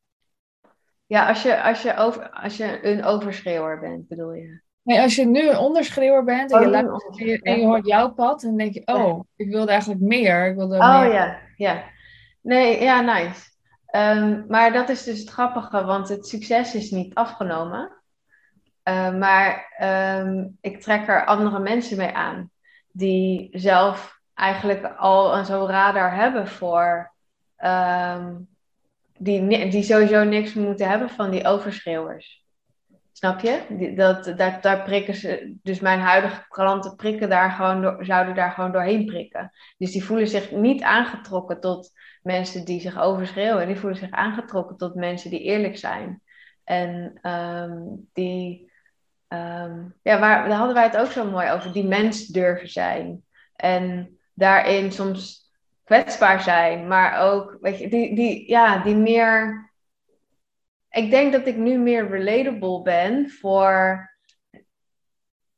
[1.05, 4.61] Ja, als je, als je, over, als je een overschreeuwer bent, bedoel je?
[4.81, 7.65] Nee, als je nu een onderschreeuwer bent en, oh, je, luistert, en, je, en je
[7.65, 10.45] hoort jouw pad, dan denk je, oh, ik wilde eigenlijk meer.
[10.45, 11.13] Ik wilde oh meer.
[11.13, 11.83] ja, ja.
[12.41, 13.53] Nee, ja, nice.
[13.91, 17.91] Um, maar dat is dus het grappige, want het succes is niet afgenomen.
[18.83, 22.51] Eh, maar ehm, ik trek er andere mensen mee aan.
[22.91, 27.13] Die zelf eigenlijk al een zo'n radar hebben voor.
[27.55, 28.33] ehm,
[29.17, 32.45] die, die sowieso niks moeten hebben van die overschreeuwers.
[33.11, 33.61] Snap je?
[33.69, 35.57] Die, dat, daar, prikken ze.
[35.63, 39.51] Dus mijn huidige klanten prikken daar gewoon door, zouden daar gewoon doorheen prikken.
[39.77, 43.67] Dus die voelen zich niet aangetrokken tot mensen die zich overschreeuwen.
[43.67, 46.21] Die voelen zich aangetrokken tot mensen die eerlijk zijn.
[46.63, 47.81] En ehm,
[48.13, 48.71] die.
[49.27, 51.71] ehm, ja, waar, daar hadden wij het ook zo mooi over.
[51.71, 53.23] Die mens durven zijn.
[53.55, 55.44] En daarin soms
[55.85, 56.87] kwetsbaar zijn.
[56.87, 59.63] Maar ook, weet je, die, die, ja, die meer.
[60.89, 64.13] Ik denk dat ik nu meer relatable ben voor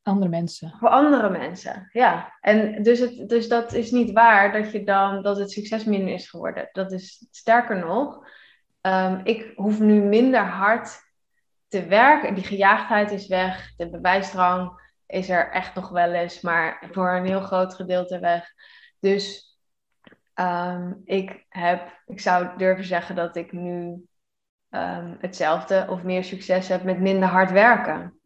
[0.01, 0.73] Andere mensen.
[0.79, 1.89] voor andere mensen.
[1.91, 5.83] Ja, en dus, het, dus dat is niet waar dat, je dan, dat het succes
[5.83, 6.69] minder is geworden.
[6.71, 8.27] Dat is sterker nog.
[8.81, 10.99] ehm, ik hoef nu minder hard
[11.67, 12.33] te werken.
[12.33, 13.75] Die gejaagdheid is weg.
[13.75, 18.53] De bewijsdrang is er echt nog wel eens, maar voor een heel groot gedeelte weg.
[18.99, 19.46] Dus
[20.37, 24.05] ehm, ik heb, ik zou durven zeggen dat ik nu
[24.69, 28.17] ehm, hetzelfde of meer succes heb met minder hard werken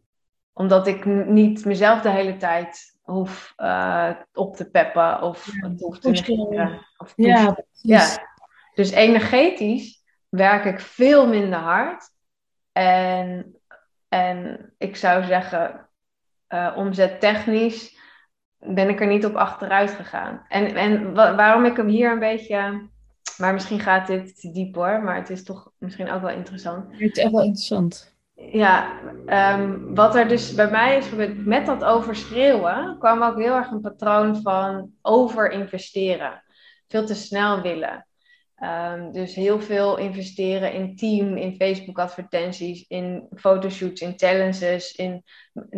[0.53, 5.99] omdat ik niet mezelf de hele tijd hoef eh, op te peppen of Ja, hoef
[5.99, 6.85] te negeren.
[6.97, 7.13] Of.
[7.15, 8.29] Ja.
[8.73, 12.09] Dus energetisch werk ik veel minder hard.
[12.71, 13.55] En,
[14.07, 15.89] en ik zou zeggen,
[16.47, 17.99] eh omzettechnisch
[18.65, 20.45] ben ik er niet op achteruit gegaan.
[20.47, 22.89] En, en wa- waarom ik hem hier een beetje...
[23.37, 26.85] Maar misschien gaat dit te diep hoor, maar het is toch misschien ook wel interessant.
[26.91, 28.15] Het is echt wel interessant.
[28.35, 28.93] Ja,
[29.25, 33.71] ehm, wat er dus bij mij is gebeurd met dat overschreeuwen, kwam ook heel erg
[33.71, 36.43] een patroon van overinvesteren.
[36.87, 38.07] Veel te snel willen.
[38.55, 44.95] Ehm, dus heel veel investeren in team, in Facebook-advertenties, in fotoshoots, in challenges.
[44.95, 45.23] In...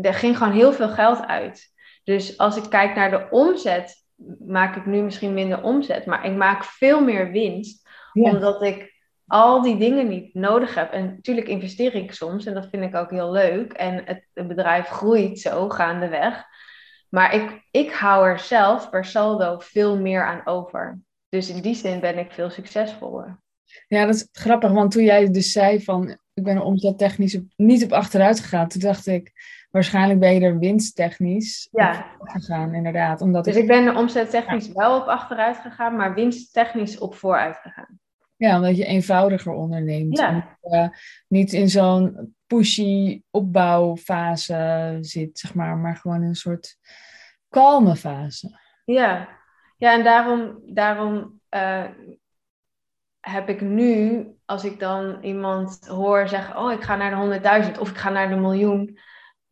[0.02, 1.73] Er ging gewoon heel veel geld uit.
[2.04, 3.96] Dus als ik kijk naar de omzet,
[4.48, 8.32] maak ik nu misschien minder omzet, maar ik maak veel meer winst, Ja.
[8.32, 8.94] omdat ik
[9.28, 10.92] al die dingen niet nodig heb.
[10.92, 13.74] En natuurlijk investeer ik soms en dat vind ik ook heel leuk.
[13.74, 16.44] En het, het bedrijf groeit zo gaandeweg.
[17.10, 21.00] Maar ik, ik hou er zelf per saldo veel meer aan over.
[21.30, 23.42] Dus in die zin ben ik veel succesvoller.
[23.88, 27.84] Ja, dat is grappig, want toen jij dus zei van ik ben er omzettechnisch niet
[27.84, 29.32] op achteruit gegaan, toen dacht ik
[29.74, 32.06] waarschijnlijk ben je er winsttechnisch Ja.
[32.20, 33.22] op gegaan, inderdaad.
[33.22, 37.58] Omdat Dus ik, ik ben er omzettechnisch wel op achteruit gegaan, maar winsttechnisch op vooruit
[37.58, 38.00] gegaan.
[38.36, 40.18] ja, omdat je eenvoudiger onderneemt.
[40.18, 40.28] Ja.
[40.28, 40.90] En, eh,
[41.28, 46.78] niet in zo'n pushy opbouwfase zit, zeg maar, maar gewoon in een soort
[47.50, 48.60] kalme fase.
[48.86, 49.28] Ja,
[49.78, 51.84] ja en daarom, daarom eh,
[53.20, 57.16] heb ik nu, als ik dan iemand hoor zeggen: Oh, ik ga naar de
[57.72, 58.98] 100.000 of ik ga naar de miljoen.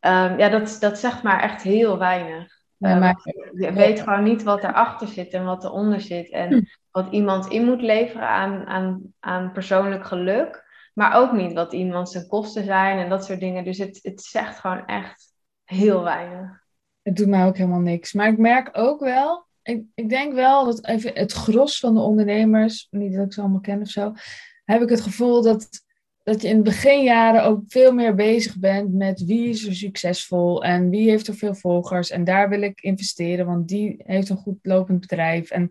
[0.02, 2.60] Ehm, ja, dat, dat zegt maar echt heel weinig.
[2.78, 3.16] Ja, Eh, maar
[3.54, 6.30] Je weet gewoon niet wat erachter zit en wat eronder zit.
[6.32, 6.62] En Hm.
[6.92, 10.70] wat iemand in moet leveren aan, aan, aan persoonlijk geluk.
[10.94, 13.64] Maar ook niet wat iemand zijn kosten zijn en dat soort dingen.
[13.64, 15.34] Dus het, het zegt gewoon echt
[15.64, 16.64] heel weinig.
[17.02, 18.14] Het doet mij ook helemaal niks.
[18.14, 22.00] Maar ik merk ook wel, ik, ik denk wel dat even het gros van de
[22.00, 24.14] ondernemers, niet dat ik ze allemaal ken of zo,
[24.66, 25.68] heb ik het gevoel dat,
[26.24, 30.64] dat je in de beginjaren ook veel meer bezig bent met wie is er succesvol
[30.64, 32.10] en wie heeft er veel volgers.
[32.10, 35.50] En daar wil ik investeren, want die heeft een goed lopend bedrijf.
[35.50, 35.70] En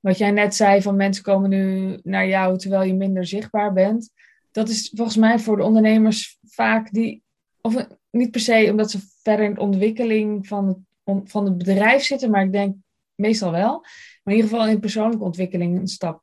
[0.00, 4.10] wat jij net zei, van mensen komen nu naar jou terwijl je minder zichtbaar bent.
[4.50, 7.22] Dat is volgens mij voor de ondernemers vaak die,
[7.60, 12.02] of niet per se omdat ze verder in de ontwikkeling van het, van het bedrijf
[12.02, 12.76] zitten, maar ik denk
[13.14, 13.80] meestal wel.
[14.22, 16.22] Maar in ieder geval in persoonlijke ontwikkeling een stap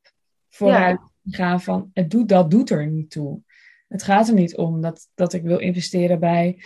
[0.50, 3.42] vooruit gaan van het doet, dat doet er niet toe.
[3.88, 6.64] Het gaat er niet om dat, dat ik wil investeren bij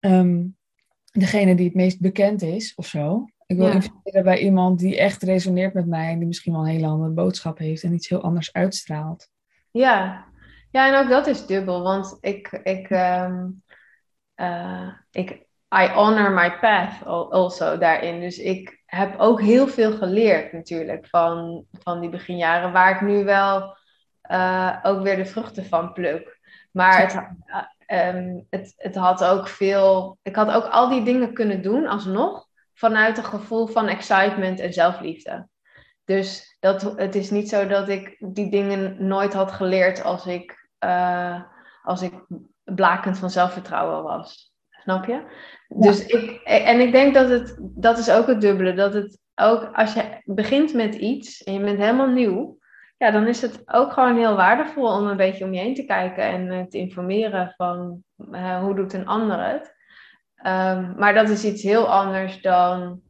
[0.00, 0.44] ehm,
[1.12, 3.24] degene die het meest bekend is of zo.
[3.46, 3.72] Ik wil Ja.
[3.72, 7.10] investeren bij iemand die echt resoneert met mij en die misschien wel een hele andere
[7.10, 9.28] boodschap heeft en iets heel anders uitstraalt.
[9.70, 10.24] Ja,
[10.70, 11.82] ja en ook dat is dubbel.
[11.82, 13.48] Want ik, ik, ehm,
[14.34, 15.30] eh, ik
[15.82, 18.20] I honor my path al- also daarin.
[18.20, 22.72] Dus ik heb ook heel veel geleerd natuurlijk van, van die beginjaren.
[22.72, 23.76] Waar ik nu wel
[24.22, 26.40] eh, ook weer de vruchten van pluk.
[26.72, 30.18] Maar het, eh, ehm, het, het had ook veel...
[30.22, 32.46] Ik had ook al die dingen kunnen doen alsnog.
[32.74, 35.48] Vanuit een gevoel van excitement en zelfliefde.
[36.04, 40.68] Dus dat, het is niet zo dat ik die dingen nooit had geleerd als ik,
[40.78, 41.42] eh,
[41.82, 42.12] als ik
[42.64, 44.52] blakend van zelfvertrouwen was.
[44.70, 45.22] Snap je?
[45.68, 49.70] Dus ik, en ik denk dat het, dat is ook het dubbele, dat het ook
[49.72, 52.58] als je begint met iets en je bent helemaal nieuw,
[53.02, 55.84] ja, dan is het ook gewoon heel waardevol om een beetje om je heen te
[55.84, 59.74] kijken en eh, te informeren van eh, hoe doet een ander het.
[60.36, 63.00] Ehm, maar dat is iets heel anders dan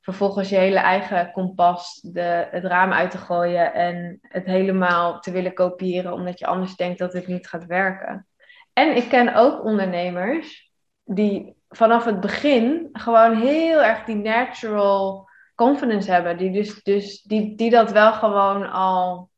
[0.00, 5.30] vervolgens je hele eigen kompas de, het raam uit te gooien en het helemaal te
[5.30, 8.26] willen kopiëren omdat je anders denkt dat het niet gaat werken.
[8.72, 10.72] En ik ken ook ondernemers
[11.04, 16.38] die vanaf het begin gewoon heel erg die natural confidence hebben.
[16.38, 19.30] Die, dus, dus, die, die dat wel gewoon al,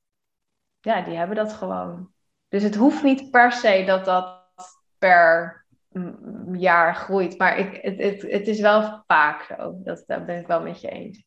[0.80, 2.12] ja, die hebben dat gewoon.
[2.48, 4.42] Dus het hoeft niet per se dat dat
[4.98, 5.64] per
[6.52, 7.38] jaar groeit.
[7.38, 9.80] Maar ik, het, het, het is wel vaak zo.
[9.82, 11.24] Dat, daar ben ik wel met je eens.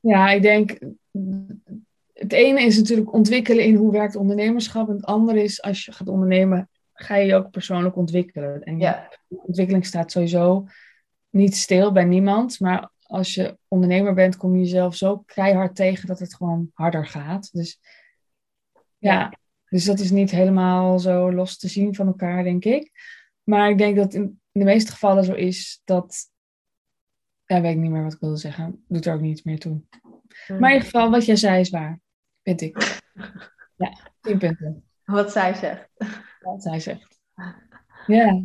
[0.00, 0.78] Ja, ik denk.
[2.12, 4.88] Het ene is natuurlijk ontwikkelen in hoe werkt ondernemerschap.
[4.88, 8.62] En het andere is als je gaat ondernemen, ga je je ook persoonlijk ontwikkelen.
[8.62, 9.08] En ja.
[9.28, 10.66] ontwikkeling staat sowieso
[11.30, 12.60] niet stil bij niemand.
[12.60, 17.06] Maar als je ondernemer bent, kom je jezelf zo keihard tegen dat het gewoon harder
[17.06, 17.52] gaat.
[17.52, 17.80] Dus
[18.98, 19.32] ja,
[19.68, 22.90] dus dat is niet helemaal zo los te zien van elkaar, denk ik.
[23.42, 26.30] Maar ik denk dat in, de meeste gevallen zo is dat.
[27.44, 28.84] Ja, weet ik niet meer wat ik wilde zeggen.
[28.88, 29.82] Doet er ook niet meer toe.
[30.48, 32.00] Maar in ieder geval, wat jij zei is waar.
[32.42, 32.76] Weet ik.
[33.78, 34.84] Ja, tien punten.
[35.04, 35.88] Wat zij zegt.
[36.40, 37.20] Wat zij zegt.
[38.06, 38.44] Ja.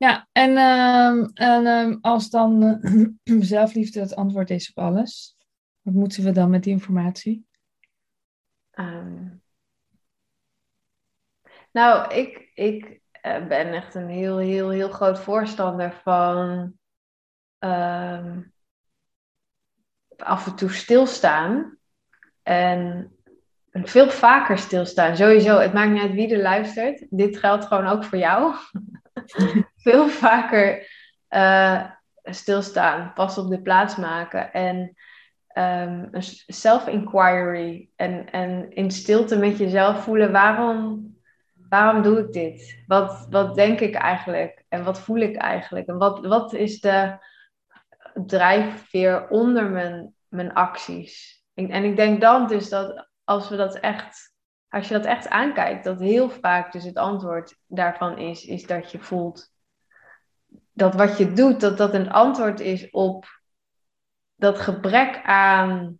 [0.00, 2.62] Ja, en, uh, en uh, als dan
[3.24, 5.36] uh, zelfliefde het antwoord is op alles,
[5.80, 7.46] wat moeten we dan met die informatie?
[8.74, 9.42] Um,
[11.70, 16.74] nou, ik, ik uh, ben echt een heel, heel, heel groot voorstander van
[20.16, 21.78] af en toe stilstaan.
[22.42, 23.12] En
[23.72, 25.16] veel vaker stilstaan.
[25.16, 27.06] Sowieso, het maakt niet uit wie er luistert.
[27.10, 28.54] Dit geldt gewoon ook voor jou.
[29.82, 30.88] veel vaker
[31.30, 31.84] uh,
[32.24, 34.52] stilstaan, pas op de plaats maken.
[34.52, 34.78] En
[35.54, 37.88] um, een self-inquiry.
[37.96, 41.08] En, en in stilte met jezelf voelen waarom
[41.70, 42.82] waarom doe ik dit?
[42.86, 44.64] Wat, wat denk ik eigenlijk?
[44.68, 45.86] En wat voel ik eigenlijk?
[45.86, 47.18] En wat, wat is de
[48.26, 51.44] drijfveer onder mijn, mijn acties?
[51.54, 54.34] En, en ik denk dan dus dat als we dat echt,
[54.68, 58.90] als je dat echt aankijkt, dat heel vaak dus het antwoord daarvan is, is dat
[58.90, 59.52] je voelt
[60.80, 63.40] dat wat je doet, dat dat een antwoord is op
[64.34, 65.98] dat gebrek aan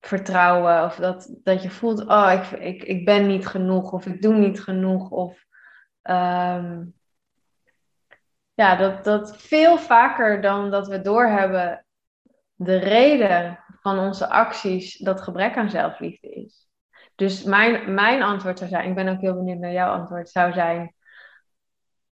[0.00, 0.84] vertrouwen.
[0.84, 3.92] Of dat, dat je voelt, oh, ik, ik, ik ben niet genoeg.
[3.92, 5.10] Of ik doe niet genoeg.
[5.10, 5.44] Of
[6.02, 6.84] ehm,
[8.54, 11.86] ja, dat, dat veel vaker dan dat we doorhebben
[12.54, 16.68] de reden van onze acties dat gebrek aan zelfliefde is.
[17.14, 20.52] Dus mijn, mijn antwoord zou zijn, ik ben ook heel benieuwd naar jouw antwoord, zou
[20.52, 20.94] zijn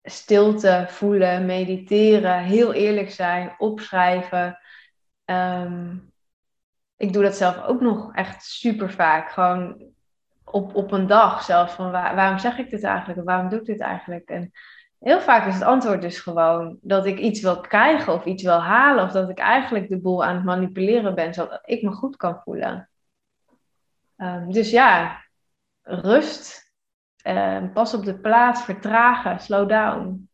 [0.03, 4.59] stilte voelen, mediteren, heel eerlijk zijn, opschrijven.
[5.25, 5.97] Ehm,
[6.97, 9.31] ik doe dat zelf ook nog echt super vaak.
[9.31, 9.91] Gewoon
[10.43, 11.73] op, op een dag zelfs.
[11.73, 13.23] Van waarom zeg ik dit eigenlijk?
[13.23, 14.29] waarom doe ik dit eigenlijk?
[14.29, 14.51] En
[14.99, 18.61] heel vaak is het antwoord dus gewoon dat ik iets wil krijgen of iets wil
[18.61, 19.03] halen.
[19.03, 22.41] Of dat ik eigenlijk de boel aan het manipuleren ben, zodat ik me goed kan
[22.43, 22.89] voelen.
[24.15, 25.21] Ehm, dus ja,
[25.81, 26.70] rust.
[27.23, 30.29] Uh, pas op de plaats, vertragen, slow down.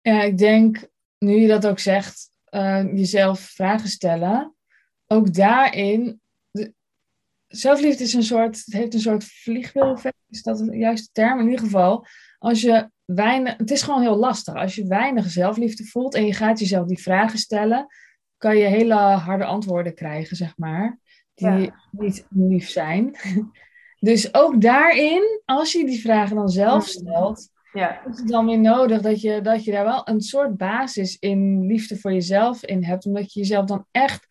[0.00, 4.56] Ja, ik denk, nu je dat ook zegt, uh, jezelf vragen stellen
[5.06, 6.74] ook daarin, de,
[7.48, 11.38] zelfliefde is een soort, het heeft een soort vliegwiel-effect, is dat een juiste term?
[11.38, 12.06] In ieder geval,
[12.38, 14.54] als je weinig, het is gewoon heel lastig.
[14.54, 17.86] Als je weinig zelfliefde voelt en je gaat jezelf die vragen stellen,
[18.36, 20.98] kan je hele harde antwoorden krijgen, zeg maar,
[21.34, 23.16] die niet lief zijn.
[24.06, 28.06] Dus ook daarin, als je die vragen dan zelf stelt, ja.
[28.10, 31.66] is het dan weer nodig dat je, dat je daar wel een soort basis in
[31.66, 33.06] liefde voor jezelf in hebt.
[33.06, 34.26] Omdat je jezelf dan echt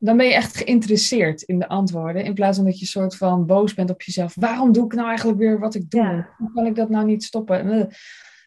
[0.00, 2.24] dan ben je echt geïnteresseerd in de antwoorden.
[2.24, 4.34] In plaats van dat je soort van boos bent op jezelf.
[4.34, 6.26] Waarom doe ik nou eigenlijk weer wat ik doe?
[6.38, 7.88] Hoe kan ik dat nou niet stoppen?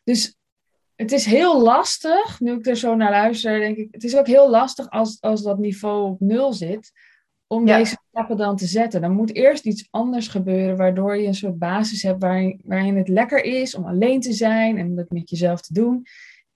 [0.04, 0.36] Dus
[0.96, 3.88] het is heel lastig, nu ik er zo naar luister, denk ik.
[3.92, 6.92] Het is ook heel lastig als, als dat niveau op nul zit.
[7.52, 9.02] Om deze stappen dan te zetten.
[9.02, 13.08] Dan moet eerst iets anders gebeuren, waardoor je een soort basis hebt waarin, waarin het
[13.08, 16.06] lekker is om alleen te zijn en dat met jezelf te doen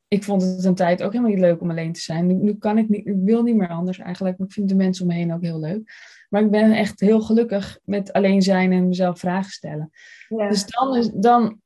[0.08, 2.28] ik vond het een tijd ook helemaal niet leuk om alleen te zijn.
[2.28, 4.38] Nu, nu, kan ik niet, ik wil niet meer anders eigenlijk.
[4.38, 5.94] Maar ik vind de mensen om me heen ook heel leuk.
[6.30, 9.92] Maar ik ben echt heel gelukkig met alleen zijn en mezelf vragen stellen.
[10.28, 10.50] Ja.
[10.50, 11.62] Dus dan, is, dan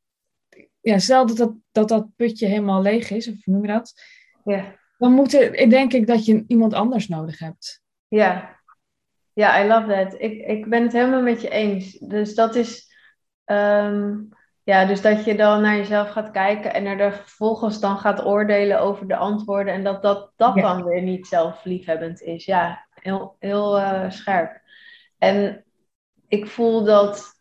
[0.82, 3.94] ja, stel dat dat, dat dat putje helemaal leeg is, of hoe noem je dat?
[4.44, 4.76] Ja.
[4.98, 7.82] Dan moet er, denk ik dat je iemand anders nodig hebt.
[8.08, 8.59] Ja,
[9.34, 10.22] ja, I love that.
[10.22, 11.92] Ik, ik ben het helemaal met je eens.
[11.92, 12.88] Dus dat is.
[13.46, 14.16] Ehm,
[14.64, 18.80] ja, dus dat je dan naar jezelf gaat kijken en er vervolgens dan gaat oordelen
[18.80, 22.46] over de antwoorden en dat dat, dat dan weer niet zelfliefhebbend is.
[22.46, 24.62] Ja, heel, heel uh, scherp.
[25.18, 25.66] En
[26.28, 27.40] ik voel dat,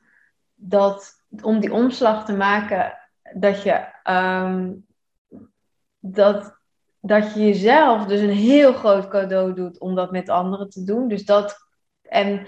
[0.54, 2.98] dat om die omslag te maken,
[3.34, 4.86] dat je um,
[5.98, 6.58] dat,
[7.00, 11.08] dat je jezelf dus een heel groot cadeau doet om dat met anderen te doen.
[11.08, 11.67] Dus dat,
[12.08, 12.46] en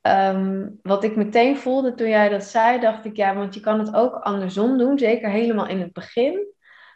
[0.00, 3.78] ehm, wat ik meteen voelde toen jij dat zei, dacht ik, ja, want je kan
[3.78, 6.52] het ook andersom doen, zeker helemaal in het begin.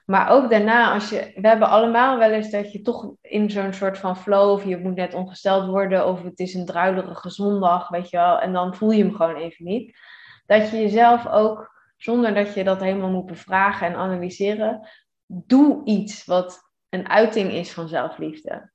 [0.08, 3.72] Maar ook daarna, als je, we hebben allemaal wel eens dat je toch in zo'n
[3.72, 7.88] soort van flow, of je moet net ongesteld worden, of het is een druilerige zondag,
[7.88, 9.98] weet je wel, en dan voel je hem gewoon even niet.
[10.46, 14.88] Dat je jezelf ook, zonder dat je dat helemaal moet bevragen en analyseren,
[15.26, 18.70] doe iets wat een uiting is van zelfliefde.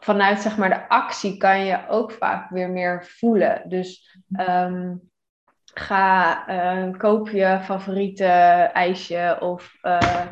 [0.00, 3.62] Vanuit zeg maar de actie kan je ook vaak weer meer voelen.
[3.68, 5.10] Dus um,
[5.74, 8.24] ga, uh, koop je favoriete
[8.72, 9.74] ijsje of...
[9.82, 10.26] Uh,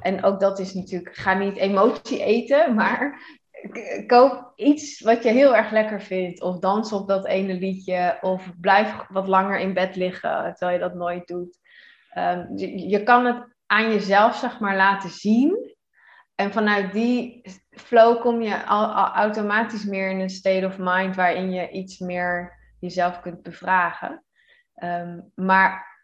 [0.00, 3.18] en ook dat is natuurlijk, ga niet emotie eten, maar
[4.06, 6.42] koop iets wat je heel erg lekker vindt.
[6.42, 8.18] Of dans op dat ene liedje.
[8.20, 11.58] Of blijf wat langer in bed liggen, terwijl je dat nooit doet.
[12.18, 15.74] Um, je, je, kan het aan jezelf, zeg maar, laten zien.
[16.34, 17.40] En vanuit die
[17.74, 21.98] flow kom je al, al automatisch meer in een state of mind waarin je iets
[21.98, 24.24] meer jezelf kunt bevragen.
[24.82, 26.02] Um, maar,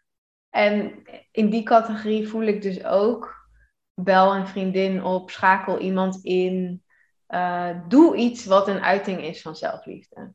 [0.49, 3.49] en in die categorie voel ik dus ook
[3.93, 6.83] bel een vriendin op, schakel iemand in.
[7.27, 10.33] Uh, doe iets wat een uiting is van zelfliefde.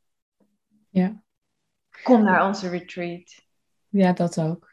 [0.88, 1.22] Ja.
[2.02, 3.44] Kom naar onze retreat.
[3.88, 4.72] Ja, dat ook.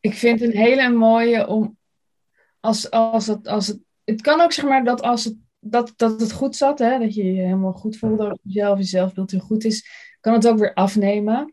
[0.00, 1.76] Ik vind een hele mooie om.
[2.60, 5.36] Als, als het, als het, het kan ook zeg maar dat als het,
[5.70, 8.84] dat, dat het goed zat, hè, dat je je helemaal goed voelde over jezelf, je
[8.84, 9.88] zelfbeeld heel goed is,
[10.20, 11.52] kan het ook weer afnemen.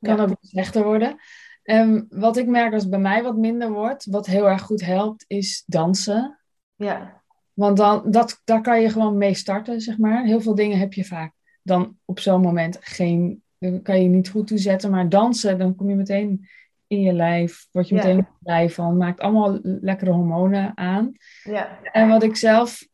[0.00, 1.16] Kan ook weer slechter worden.
[1.62, 4.84] Um, wat ik merk als het bij mij wat minder wordt, wat heel erg goed
[4.84, 6.38] helpt, is dansen.
[6.74, 7.22] Ja.
[7.52, 10.24] Want dan, dat, daar kan je gewoon mee starten, zeg maar.
[10.24, 13.42] Heel veel dingen heb je vaak dan op zo'n moment geen,
[13.82, 14.90] kan je niet goed toezetten.
[14.90, 16.48] Maar dansen, dan kom je meteen
[16.86, 18.96] in je lijf, word je meteen blij van.
[18.96, 21.12] Maakt allemaal lekkere hormonen aan.
[21.42, 21.78] Ja.
[21.82, 22.86] En wat ik zelf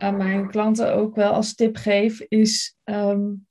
[0.00, 3.46] aan mijn klanten ook wel als tip geef, is um,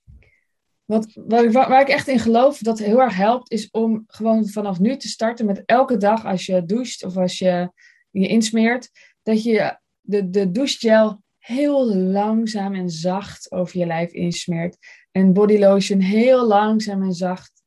[0.86, 4.80] wat, waar, waar, ik echt in geloof dat heel erg helpt, is om gewoon vanaf
[4.80, 7.72] nu te starten met elke dag als je doucht of als je
[8.12, 8.90] je insmeert,
[9.24, 14.78] dat je de, de douchegel heel langzaam en zacht over je lijf insmeert.
[15.12, 17.64] En body lotion heel langzaam en zacht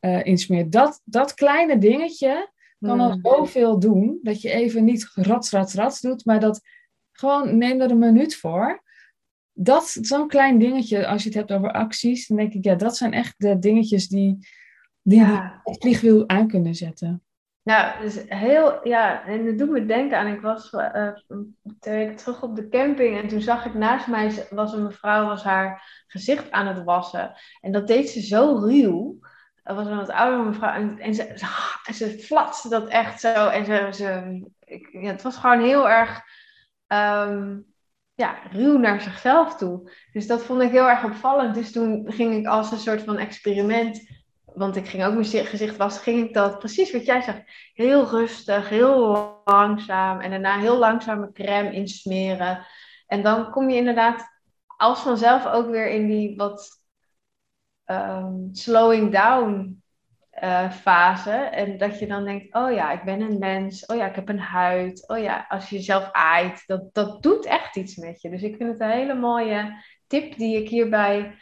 [0.00, 0.72] uh, insmeert.
[0.72, 3.20] Dat, dat kleine dingetje kan al mm.
[3.22, 6.60] zoveel doen, dat je even niet rats, rats, rats doet, maar dat
[7.16, 8.84] gewoon neem er een minuut voor
[9.58, 12.96] dat, zo'n klein dingetje, als je het hebt over acties, dan denk ik, ja, dat
[12.96, 14.48] zijn echt de dingetjes die,
[15.02, 15.60] die ja.
[15.64, 17.20] het vliegwiel aan kunnen zetten.
[17.62, 21.08] Nou, dus heel, ja, en dat doet me denken aan, ik was uh,
[21.80, 25.26] twee weken terug op de camping en toen zag ik naast mij, was een mevrouw,
[25.26, 27.32] was haar gezicht aan het wassen.
[27.60, 29.18] En dat deed ze zo ruw.
[29.62, 33.48] Dat was een wat oudere mevrouw en, en ze, ze, ze flatste dat echt zo.
[33.48, 36.22] En ze, ze ik, ja, het was gewoon heel erg...
[36.88, 37.66] Um,
[38.14, 39.92] ja, ruw naar zichzelf toe.
[40.12, 41.54] Dus dat vond ik heel erg opvallend.
[41.54, 44.10] Dus toen ging ik als een soort van experiment,
[44.44, 47.42] want ik ging ook mijn gezicht wassen, ging ik dat precies wat jij zegt,
[47.74, 52.66] heel rustig, heel langzaam en daarna heel langzaam mijn crème insmeren.
[53.06, 54.24] En dan kom je inderdaad
[54.76, 56.82] als vanzelf ook weer in die wat
[57.86, 59.82] um, slowing down
[60.42, 61.30] uh, fase.
[61.30, 63.86] En dat je dan denkt, oh ja, ik ben een mens.
[63.86, 65.08] Oh ja, ik heb een huid.
[65.08, 68.30] Oh ja, als je jezelf aait, dat, dat doet echt iets met je.
[68.30, 71.36] Dus ik vind het een hele mooie tip die ik hierbij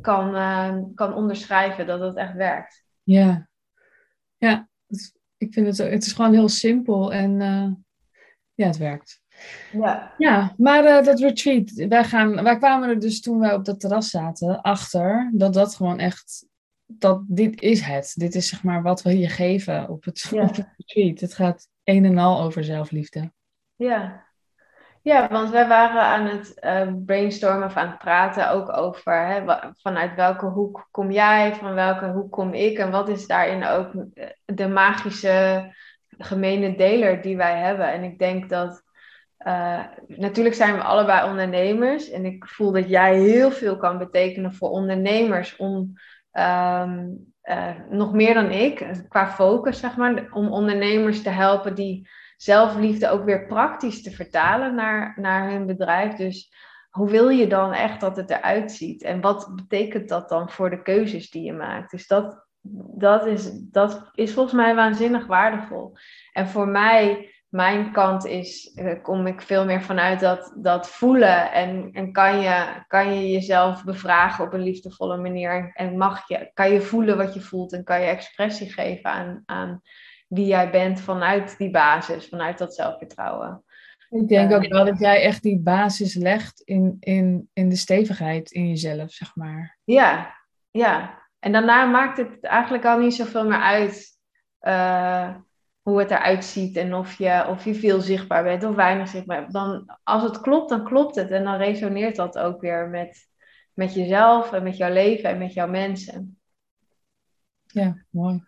[0.00, 2.84] kan, uh, kan onderschrijven, dat het echt werkt.
[3.02, 3.48] Ja,
[4.36, 4.68] ja
[5.36, 7.68] ik vind het, het is gewoon heel simpel en uh,
[8.54, 9.22] ja, het werkt.
[9.72, 13.80] Ja, ja maar dat retreat, wij, gaan, wij kwamen er dus toen wij op dat
[13.80, 16.46] terras zaten achter dat dat gewoon echt
[16.86, 18.12] dat dit is het.
[18.16, 20.42] Dit is zeg maar wat we hier geven op het, ja.
[20.42, 21.20] op het retreat.
[21.20, 23.32] Het gaat een en al over zelfliefde.
[23.76, 24.24] Ja.
[25.02, 29.44] Ja, want wij waren aan het uh, brainstormen of aan het praten ook over hè,
[29.76, 33.92] vanuit welke hoek kom jij, van welke hoek kom ik en wat is daarin ook
[34.44, 35.64] de magische
[36.18, 37.92] gemene deler die wij hebben.
[37.92, 38.82] En ik denk dat
[39.46, 44.54] uh, natuurlijk zijn we allebei ondernemers en ik voel dat jij heel veel kan betekenen
[44.54, 45.92] voor ondernemers om
[46.38, 52.08] Um, uh, nog meer dan ik, qua focus, zeg maar, om ondernemers te helpen die
[52.36, 56.14] zelfliefde ook weer praktisch te vertalen naar, naar hun bedrijf.
[56.14, 56.52] Dus
[56.90, 59.02] hoe wil je dan echt dat het eruit ziet?
[59.02, 61.90] En wat betekent dat dan voor de keuzes die je maakt?
[61.90, 62.46] Dus dat,
[62.96, 65.96] dat, is, dat is volgens mij waanzinnig waardevol.
[66.32, 71.52] En voor mij mijn kant is, uh, kom ik veel meer vanuit dat, dat voelen.
[71.52, 75.70] En, en kan, je, kan je jezelf bevragen op een liefdevolle manier.
[75.74, 79.42] En mag je, kan je voelen wat je voelt en kan je expressie geven aan,
[79.46, 79.80] aan
[80.28, 83.64] wie jij bent vanuit die basis, vanuit dat zelfvertrouwen.
[84.10, 87.76] Ik denk Eh, ook wel dat jij echt die basis legt in, in, in de
[87.76, 89.78] stevigheid in jezelf, zeg maar.
[89.84, 90.34] Ja,
[90.70, 91.24] ja.
[91.38, 94.18] En daarna maakt het eigenlijk al niet zoveel meer uit
[94.58, 95.34] eh,
[95.86, 99.40] hoe het eruit ziet en of je, of je veel zichtbaar bent of weinig zichtbaar
[99.40, 99.52] bent.
[99.52, 101.30] Dan, als het klopt, dan klopt het.
[101.30, 103.28] En dan resoneert dat ook weer met,
[103.72, 106.38] met jezelf en met jouw leven en met jouw mensen.
[107.66, 108.44] Ja, mooi.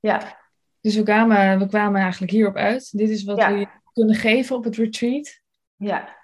[0.00, 0.38] Ja,
[0.80, 2.98] Dus we kwamen, we kwamen eigenlijk hierop uit.
[2.98, 3.52] Dit is wat Ja.
[3.54, 5.40] we kunnen geven op het retreat.
[5.76, 6.20] ja.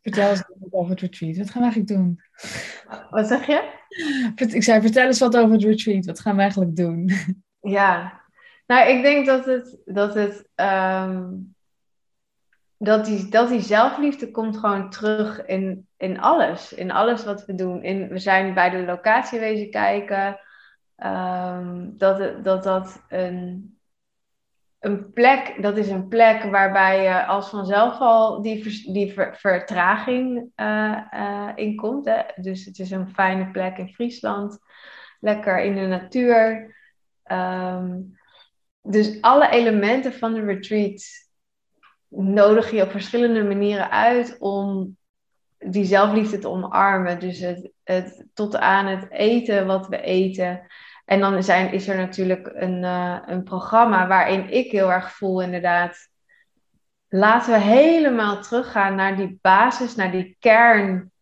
[0.00, 1.36] Vertel eens wat over het retreat.
[1.36, 2.20] Wat gaan we eigenlijk doen?
[3.10, 3.72] Wat zeg je?
[4.54, 6.04] Ik zei, vertel eens wat over het retreat.
[6.04, 7.10] Wat gaan we eigenlijk doen?
[7.60, 8.22] Ja,
[8.66, 11.30] nou, ik denk dat het, dat het, ehm,
[12.78, 17.54] dat die, dat die zelfliefde komt gewoon terug in, in alles, in alles wat we
[17.54, 17.82] doen.
[17.82, 20.40] In, we zijn bij de locatie wezen kijken,
[20.96, 23.78] ehm, dat, dat dat een,
[24.78, 30.50] een plek, dat is een plek waarbij je als vanzelf al die, die ver- vertraging
[30.54, 32.04] eh, in komt.
[32.04, 32.22] Hè?
[32.36, 34.58] Dus het is een fijne plek in Friesland,
[35.20, 36.76] lekker in de natuur.
[37.22, 38.00] Ehm,
[38.86, 41.02] dus alle elementen van de retreat
[42.08, 44.96] nodig je op verschillende manieren uit om
[45.58, 47.20] die zelfliefde te omarmen.
[47.20, 50.66] Dus het, het, tot aan het eten wat we eten.
[51.04, 55.42] En dan zijn, is er natuurlijk een, eh, een programma waarin ik heel erg voel
[55.42, 56.08] inderdaad.
[57.08, 61.12] Laten we helemaal teruggaan naar die basis, naar die kern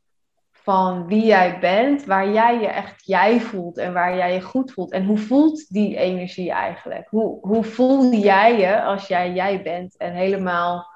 [0.63, 4.73] van wie jij bent, waar jij je echt jij voelt en waar jij je goed
[4.73, 4.93] voelt.
[4.93, 7.09] En hoe voelt die energie eigenlijk?
[7.09, 10.87] Hoe, hoe voel jij je als jij jij bent en helemaal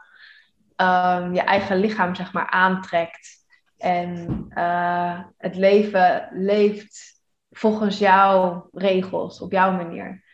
[0.77, 3.45] ehm, je eigen lichaam zeg maar aantrekt
[3.79, 10.25] en eh, het leven leeft volgens jouw regels, op jouw manier.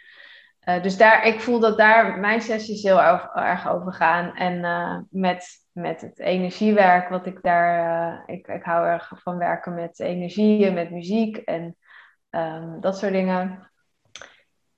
[0.62, 4.36] Eh, dus daar, ik voel dat daar mijn sessies heel erg, over gaan.
[4.36, 8.26] En eh, met, met het energiewerk, wat ik daar.
[8.26, 11.76] eh, ik, ik hou erg van werken met energie en met muziek en
[12.30, 13.70] ehm, dat soort dingen.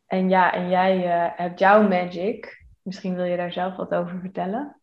[0.07, 0.99] En ja, en jij
[1.37, 2.65] hebt jouw magic.
[2.83, 4.81] Misschien wil je daar zelf wat over vertellen.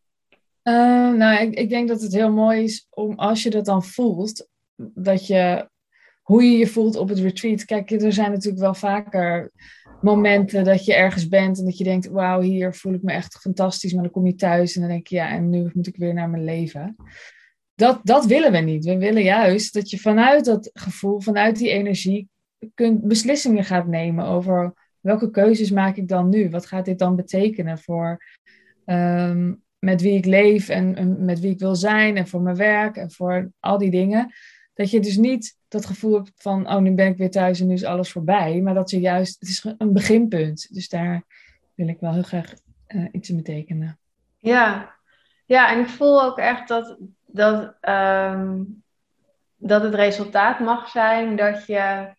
[0.63, 4.47] Nou, ik, ik denk dat het heel mooi is om als je dat dan voelt,
[4.75, 5.69] dat je,
[6.21, 7.65] hoe je je voelt op het retreat.
[7.65, 9.51] Kijk, er zijn natuurlijk wel vaker
[10.01, 13.39] momenten dat je ergens bent en dat je denkt, wauw, hier voel ik me echt
[13.39, 13.93] fantastisch.
[13.93, 16.13] Maar dan kom je thuis en dan denk je, ja, en nu moet ik weer
[16.13, 16.95] naar mijn leven.
[17.75, 18.85] Dat, dat willen we niet.
[18.85, 22.29] We willen juist dat je vanuit dat gevoel, vanuit die energie,
[22.73, 26.49] kunt, beslissingen gaat nemen over welke keuzes maak ik dan nu?
[26.49, 28.23] Wat gaat dit dan betekenen voor
[28.85, 32.55] ehm, met wie ik leef en, en met wie ik wil zijn en voor mijn
[32.55, 34.33] werk en voor al die dingen.
[34.73, 37.67] Dat je dus niet dat gevoel hebt van, oh, nu ben ik weer thuis en
[37.67, 38.61] nu is alles voorbij.
[38.61, 40.73] Maar dat je juist, het is een beginpunt.
[40.73, 41.23] Dus daar
[41.75, 42.53] wil ik wel heel graag
[42.87, 43.99] eh, iets in betekenen.
[44.37, 44.95] Ja.
[45.45, 48.63] ja, en ik voel ook echt dat, dat, ehm,
[49.55, 52.13] dat het resultaat mag zijn dat je,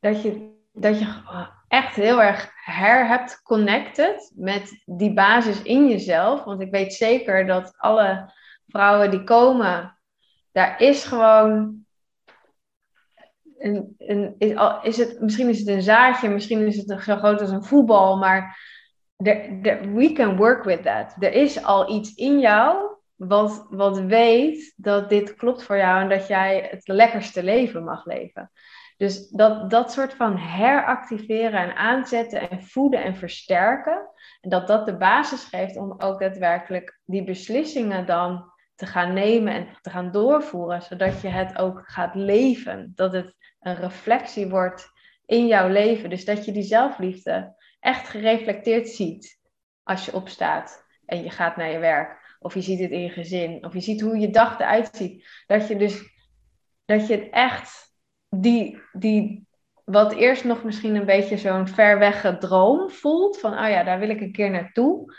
[0.00, 1.22] dat je, dat je
[1.68, 6.44] echt heel erg her hebt connected met die basis in jezelf.
[6.44, 8.32] Want ik weet zeker dat alle
[8.66, 9.98] vrouwen die komen,
[10.52, 11.80] daar is gewoon.
[13.58, 17.40] Een, een, is, is het, misschien is het een zaadje, misschien is het zo groot
[17.40, 18.58] als een voetbal, maar
[19.16, 21.16] we can work with that.
[21.18, 26.08] Er is al iets in jou wat, wat weet dat dit klopt voor jou en
[26.08, 28.50] dat jij het lekkerste leven mag leven.
[28.96, 34.08] Dus dat, dat soort van heractiveren en aanzetten en voeden en versterken.
[34.40, 38.51] En dat dat de basis geeft om ook daadwerkelijk die beslissingen dan
[38.82, 40.82] te gaan nemen en te gaan doorvoeren.
[40.82, 42.92] Zodat je het ook gaat leven.
[42.94, 44.90] Dat het een reflectie wordt
[45.26, 46.10] in jouw leven.
[46.10, 49.40] Dus dat je die zelfliefde echt gereflecteerd ziet
[49.82, 52.36] als je opstaat en je gaat naar je werk.
[52.38, 53.64] Of je ziet het in je gezin.
[53.64, 55.28] Of je ziet hoe je dag eruit ziet.
[55.46, 56.02] Dat je dus
[56.84, 57.94] dat je het echt
[58.28, 59.46] die, die
[59.84, 63.38] wat eerst nog misschien een beetje zo'n ver droom voelt.
[63.38, 65.14] Van oh ja, daar wil ik een keer naartoe.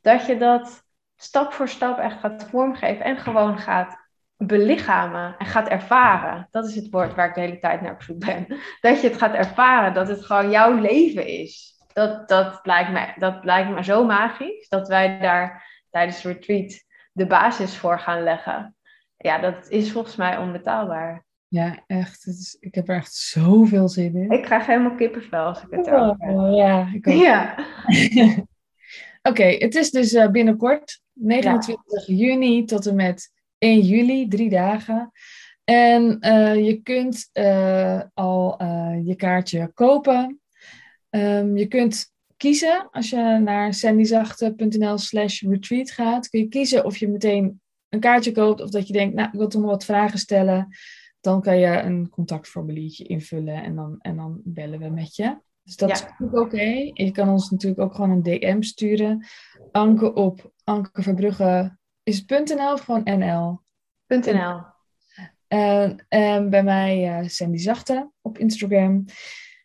[0.00, 0.85] Dat je dat
[1.16, 3.04] stap voor stap echt gaat vormgeven.
[3.04, 4.04] En gewoon gaat
[4.36, 6.48] belichamen en gaat ervaren.
[6.50, 8.46] Dat is het woord waar ik de hele tijd naar op zoek ben.
[8.80, 9.94] Dat je het gaat ervaren.
[9.94, 11.74] Dat het gewoon jouw leven is.
[11.92, 14.68] Dat, dat, lijkt, me, dat lijkt me zo magisch.
[14.68, 18.76] Dat wij daar tijdens het retreat de basis voor gaan leggen.
[19.16, 21.24] Ja, dat is volgens mij onbetaalbaar.
[21.48, 22.24] Ja, echt.
[22.24, 24.30] Het is, ik heb er echt zoveel zin in.
[24.30, 26.36] Ik krijg helemaal kippenvel als ik het erover heb.
[26.36, 27.14] Oh, ja, ik ook.
[27.14, 27.54] Ja,
[29.26, 35.12] Oké, het is dus eh, binnenkort, 29 juni tot en met 1 juli, drie dagen.
[35.64, 38.62] En eh, je kunt eh, al
[39.04, 40.40] je kaartje kopen.
[41.10, 42.88] Ehm, je kunt kiezen.
[42.90, 48.32] Als je naar sandyzachte.nl slash retreat gaat, kun je kiezen of je meteen een kaartje
[48.32, 50.68] koopt of dat je denkt, nou, ik wil toch nog wat vragen stellen.
[51.20, 55.36] Dan kan je een contactformuliertje invullen en dan, en dan bellen we met je.
[55.66, 55.94] Dus dat Ja.
[55.94, 56.90] is natuurlijk oké.
[56.92, 59.26] En je kan ons natuurlijk ook gewoon een DM sturen.
[59.72, 61.76] Anke op Anke Verbrugge.
[62.02, 63.60] Is het .nl of gewoon NL?
[64.06, 64.60] .nl.
[65.48, 69.04] En, en bij mij eh, Sandy Zachte op Instagram.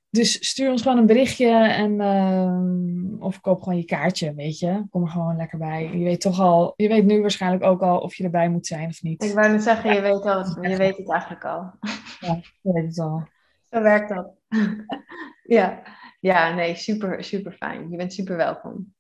[0.10, 4.86] Dus stuur ons gewoon een berichtje en ehm, of koop gewoon je kaartje, weet je.
[4.90, 5.90] Kom er gewoon lekker bij.
[5.98, 8.90] Je weet toch al, je weet nu waarschijnlijk ook al of je erbij moet zijn
[8.90, 9.24] of niet.
[9.24, 11.72] Ik wou net zeggen, je weet, al, je weet het eigenlijk al.
[12.20, 13.28] Je weet het al.
[13.66, 14.32] Zo werkt dat.
[15.56, 15.82] ja.
[16.20, 17.90] ja, nee, super, super fijn.
[17.90, 18.94] Je bent super welkom.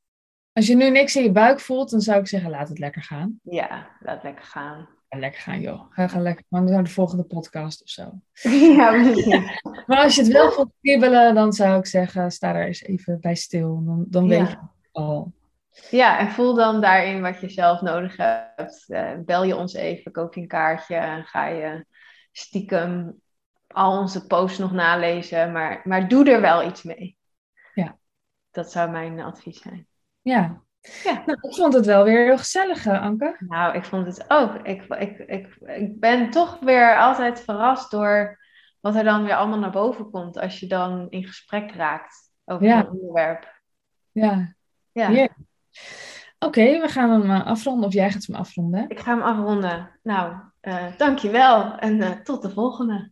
[0.54, 3.04] Als je nu niks in je buik voelt, dan zou ik zeggen, laat het lekker
[3.04, 3.40] gaan.
[3.44, 4.90] Ja, laat lekker gaan.
[5.10, 5.92] Ga lekker gaan, joh.
[5.92, 8.12] Ga, ga lekker maar naar de volgende podcast of zo.
[8.78, 9.60] ja, precies.
[9.88, 13.20] Maar als je het wel voelt kriebelen, dan zou ik zeggen, sta daar eens even
[13.20, 13.84] bij stil.
[13.86, 14.44] Dan, dan weet Ja.
[14.44, 14.60] je het
[14.92, 15.34] al.
[15.90, 18.86] Ja, en voel dan daarin wat je zelf nodig hebt.
[18.88, 21.86] Eh, bel je ons even, koop je een kaartje en ga je
[22.32, 23.21] stiekem
[23.74, 25.52] al onze posts nog nalezen.
[25.52, 27.18] Maar, maar doe er wel iets mee.
[27.74, 27.98] Ja.
[28.52, 29.88] Dat zou mijn advies zijn.
[30.22, 30.62] Ja.
[31.04, 31.24] Ja.
[31.26, 33.36] Nou, ik vond het wel weer heel gezellig, eh, Anke.
[33.40, 34.54] Nou, ik vond het ook.
[34.56, 38.40] Ik, ik, ik, ik ben toch weer altijd verrast door
[38.80, 42.66] wat er dan weer allemaal naar boven komt als je dan in gesprek raakt over
[42.66, 42.80] Ja.
[42.80, 43.62] een onderwerp.
[44.12, 44.54] Ja.
[44.92, 45.28] Ja, Ja.
[46.40, 47.88] Oké, we gaan hem eh, afronden.
[47.88, 48.80] Of jij gaat hem afronden.
[48.80, 48.86] hè?
[48.88, 50.00] ik ga hem afronden.
[50.04, 53.10] Nou, eh dankjewel en tot de volgende.